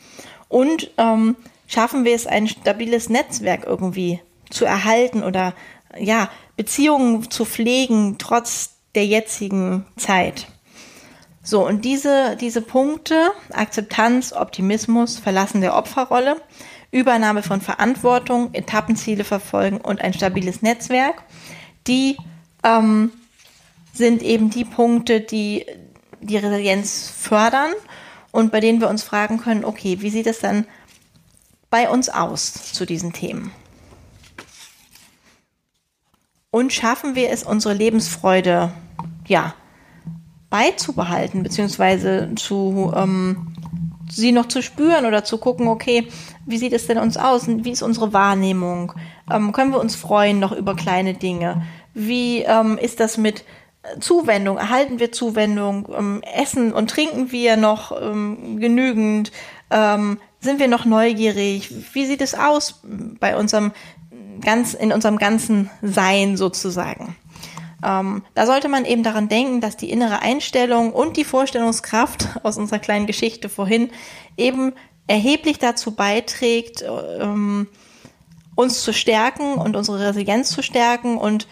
Und 0.53 0.91
ähm, 0.99 1.35
schaffen 1.65 2.05
wir 2.05 2.13
es, 2.13 2.27
ein 2.27 2.47
stabiles 2.47 3.09
Netzwerk 3.09 3.65
irgendwie 3.65 4.21
zu 4.51 4.65
erhalten 4.65 5.23
oder 5.23 5.55
ja, 5.97 6.29
Beziehungen 6.55 7.31
zu 7.31 7.43
pflegen, 7.43 8.17
trotz 8.19 8.75
der 8.93 9.07
jetzigen 9.07 9.87
Zeit. 9.97 10.45
So, 11.41 11.65
und 11.65 11.85
diese, 11.85 12.37
diese 12.39 12.61
Punkte, 12.61 13.31
Akzeptanz, 13.51 14.31
Optimismus, 14.31 15.17
Verlassen 15.17 15.61
der 15.61 15.75
Opferrolle, 15.75 16.39
Übernahme 16.91 17.41
von 17.41 17.59
Verantwortung, 17.59 18.53
Etappenziele 18.53 19.23
verfolgen 19.23 19.81
und 19.81 20.01
ein 20.01 20.13
stabiles 20.13 20.61
Netzwerk, 20.61 21.23
die 21.87 22.15
ähm, 22.63 23.11
sind 23.91 24.21
eben 24.21 24.51
die 24.51 24.65
Punkte, 24.65 25.19
die 25.19 25.65
die 26.21 26.37
Resilienz 26.37 27.09
fördern 27.09 27.73
und 28.33 28.51
bei 28.51 28.59
denen 28.59 28.81
wir 28.81 28.89
uns 28.89 29.03
fragen 29.03 29.37
können, 29.37 29.63
okay, 29.63 30.01
wie 30.01 30.09
sieht 30.09 30.27
es 30.27 30.39
dann 30.39 30.65
bei 31.69 31.87
uns 31.87 32.09
aus 32.09 32.73
zu 32.73 32.85
diesen 32.85 33.13
Themen? 33.13 33.51
Und 36.49 36.73
schaffen 36.73 37.15
wir 37.15 37.29
es, 37.29 37.43
unsere 37.43 37.75
Lebensfreude, 37.75 38.73
ja, 39.27 39.53
beizubehalten, 40.49 41.43
beziehungsweise 41.43 42.31
zu, 42.35 42.91
ähm, 42.95 43.55
sie 44.09 44.31
noch 44.31 44.47
zu 44.47 44.63
spüren 44.63 45.05
oder 45.05 45.23
zu 45.23 45.37
gucken, 45.37 45.67
okay, 45.67 46.07
wie 46.45 46.57
sieht 46.57 46.73
es 46.73 46.87
denn 46.87 46.97
uns 46.97 47.17
aus? 47.17 47.47
Wie 47.47 47.71
ist 47.71 47.83
unsere 47.83 48.13
Wahrnehmung? 48.13 48.93
Ähm, 49.31 49.51
können 49.51 49.71
wir 49.71 49.79
uns 49.79 49.95
freuen 49.95 50.39
noch 50.39 50.51
über 50.51 50.75
kleine 50.75 51.13
Dinge? 51.13 51.63
Wie 51.93 52.41
ähm, 52.41 52.79
ist 52.79 52.99
das 52.99 53.17
mit 53.17 53.45
Zuwendung, 53.99 54.57
erhalten 54.57 54.99
wir 54.99 55.11
Zuwendung, 55.11 55.89
ähm, 55.95 56.21
essen 56.21 56.73
und 56.73 56.89
trinken 56.89 57.31
wir 57.31 57.57
noch 57.57 57.91
ähm, 58.01 58.59
genügend, 58.59 59.31
ähm, 59.71 60.19
sind 60.39 60.59
wir 60.59 60.67
noch 60.67 60.85
neugierig, 60.85 61.69
wie 61.93 62.05
sieht 62.05 62.21
es 62.21 62.33
aus 62.35 62.81
bei 63.19 63.37
unserem 63.37 63.71
ganz, 64.41 64.73
in 64.73 64.91
unserem 64.91 65.17
ganzen 65.17 65.69
Sein 65.81 66.37
sozusagen. 66.37 67.15
Ähm, 67.85 68.23
da 68.33 68.45
sollte 68.45 68.69
man 68.69 68.85
eben 68.85 69.03
daran 69.03 69.27
denken, 69.27 69.59
dass 69.59 69.75
die 69.75 69.89
innere 69.89 70.21
Einstellung 70.21 70.93
und 70.93 71.17
die 71.17 71.25
Vorstellungskraft 71.25 72.27
aus 72.43 72.57
unserer 72.57 72.79
kleinen 72.79 73.07
Geschichte 73.07 73.49
vorhin 73.49 73.89
eben 74.37 74.73
erheblich 75.07 75.59
dazu 75.59 75.91
beiträgt, 75.91 76.83
ähm, 77.19 77.67
uns 78.55 78.83
zu 78.83 78.93
stärken 78.93 79.55
und 79.55 79.75
unsere 79.75 79.99
Resilienz 79.99 80.51
zu 80.51 80.61
stärken 80.61 81.17
und 81.17 81.47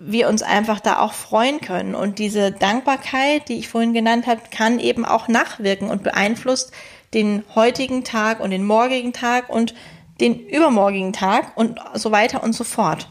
wir 0.00 0.28
uns 0.28 0.42
einfach 0.42 0.80
da 0.80 0.98
auch 0.98 1.12
freuen 1.12 1.60
können. 1.60 1.94
Und 1.94 2.18
diese 2.18 2.52
Dankbarkeit, 2.52 3.48
die 3.48 3.58
ich 3.58 3.68
vorhin 3.68 3.92
genannt 3.92 4.26
habe, 4.26 4.40
kann 4.50 4.78
eben 4.78 5.04
auch 5.04 5.28
nachwirken 5.28 5.90
und 5.90 6.02
beeinflusst 6.02 6.72
den 7.12 7.44
heutigen 7.54 8.04
Tag 8.04 8.40
und 8.40 8.50
den 8.50 8.64
morgigen 8.64 9.12
Tag 9.12 9.50
und 9.50 9.74
den 10.20 10.38
übermorgigen 10.46 11.12
Tag 11.12 11.56
und 11.56 11.80
so 11.94 12.12
weiter 12.12 12.42
und 12.42 12.54
so 12.54 12.64
fort. 12.64 13.08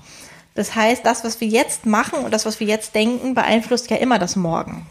Das 0.56 0.76
heißt, 0.76 1.06
das, 1.06 1.24
was 1.24 1.40
wir 1.42 1.48
jetzt 1.48 1.86
machen 1.86 2.20
und 2.20 2.34
das, 2.34 2.46
was 2.46 2.60
wir 2.60 2.68
jetzt 2.68 2.96
denken, 2.96 3.34
beeinflusst 3.34 3.90
ja 3.90 3.98
immer 3.98 4.20
das 4.20 4.36
Morgen. 4.36 4.86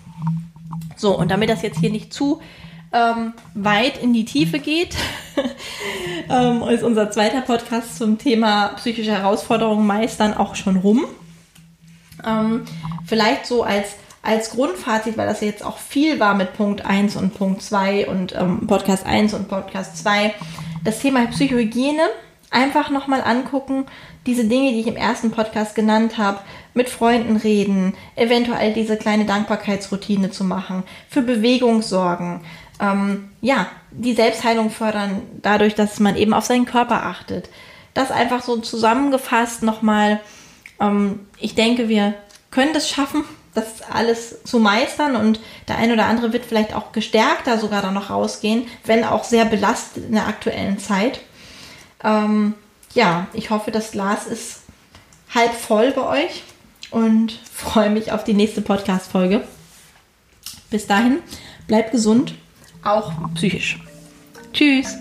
So, 0.96 1.16
und 1.16 1.30
damit 1.30 1.50
das 1.50 1.62
jetzt 1.62 1.78
hier 1.78 1.90
nicht 1.90 2.12
zu 2.12 2.40
ähm, 2.92 3.34
weit 3.54 4.02
in 4.02 4.12
die 4.12 4.24
Tiefe 4.24 4.58
geht, 4.58 4.96
ähm, 6.30 6.62
ist 6.62 6.82
unser 6.82 7.10
zweiter 7.10 7.42
Podcast 7.42 7.96
zum 7.96 8.18
Thema 8.18 8.68
psychische 8.76 9.12
Herausforderungen 9.12 9.86
meistern 9.86 10.34
auch 10.34 10.54
schon 10.54 10.76
rum. 10.76 11.04
Ähm, 12.26 12.64
vielleicht 13.06 13.46
so 13.46 13.62
als, 13.62 13.94
als 14.22 14.50
Grundfazit, 14.50 15.16
weil 15.16 15.26
das 15.26 15.40
jetzt 15.40 15.64
auch 15.64 15.78
viel 15.78 16.20
war 16.20 16.34
mit 16.34 16.54
Punkt 16.54 16.84
1 16.84 17.16
und 17.16 17.34
Punkt 17.34 17.62
2 17.62 18.08
und 18.08 18.34
ähm, 18.34 18.66
Podcast 18.66 19.06
1 19.06 19.34
und 19.34 19.48
Podcast 19.48 19.98
2. 19.98 20.34
Das 20.84 21.00
Thema 21.00 21.26
Psychohygiene 21.26 22.02
einfach 22.50 22.90
nochmal 22.90 23.22
angucken. 23.22 23.86
Diese 24.26 24.44
Dinge, 24.44 24.72
die 24.72 24.80
ich 24.80 24.86
im 24.86 24.96
ersten 24.96 25.30
Podcast 25.30 25.74
genannt 25.74 26.18
habe, 26.18 26.40
mit 26.74 26.88
Freunden 26.88 27.36
reden, 27.36 27.94
eventuell 28.14 28.72
diese 28.72 28.96
kleine 28.96 29.24
Dankbarkeitsroutine 29.24 30.30
zu 30.30 30.44
machen, 30.44 30.84
für 31.08 31.22
Bewegung 31.22 31.82
sorgen, 31.82 32.42
ähm, 32.80 33.30
ja, 33.40 33.66
die 33.90 34.14
Selbstheilung 34.14 34.70
fördern, 34.70 35.22
dadurch, 35.42 35.74
dass 35.74 36.00
man 36.00 36.16
eben 36.16 36.34
auf 36.34 36.44
seinen 36.44 36.66
Körper 36.66 37.04
achtet. 37.04 37.48
Das 37.94 38.10
einfach 38.10 38.42
so 38.42 38.58
zusammengefasst 38.58 39.62
nochmal. 39.62 40.20
Ähm, 40.80 41.20
ich 41.38 41.54
denke, 41.54 41.88
wir 41.88 42.14
können 42.50 42.72
das 42.72 42.88
schaffen, 42.88 43.24
das 43.54 43.82
alles 43.90 44.42
zu 44.44 44.58
meistern 44.58 45.16
und 45.16 45.40
der 45.66 45.78
ein 45.78 45.92
oder 45.92 46.06
andere 46.06 46.32
wird 46.32 46.44
vielleicht 46.44 46.74
auch 46.74 46.92
gestärkter 46.92 47.58
sogar 47.58 47.82
dann 47.82 47.94
noch 47.94 48.10
rausgehen, 48.10 48.66
wenn 48.84 49.04
auch 49.04 49.24
sehr 49.24 49.44
belastet 49.44 50.06
in 50.06 50.12
der 50.12 50.28
aktuellen 50.28 50.78
Zeit. 50.78 51.20
Ähm, 52.04 52.54
ja, 52.94 53.26
ich 53.32 53.50
hoffe, 53.50 53.70
das 53.70 53.92
Glas 53.92 54.26
ist 54.26 54.62
halb 55.34 55.52
voll 55.54 55.92
bei 55.92 56.24
euch 56.24 56.42
und 56.90 57.38
freue 57.52 57.90
mich 57.90 58.12
auf 58.12 58.24
die 58.24 58.34
nächste 58.34 58.62
Podcast-Folge. 58.62 59.42
Bis 60.70 60.86
dahin, 60.86 61.18
bleibt 61.66 61.92
gesund, 61.92 62.34
auch 62.84 63.12
psychisch. 63.34 63.78
Tschüss. 64.52 64.96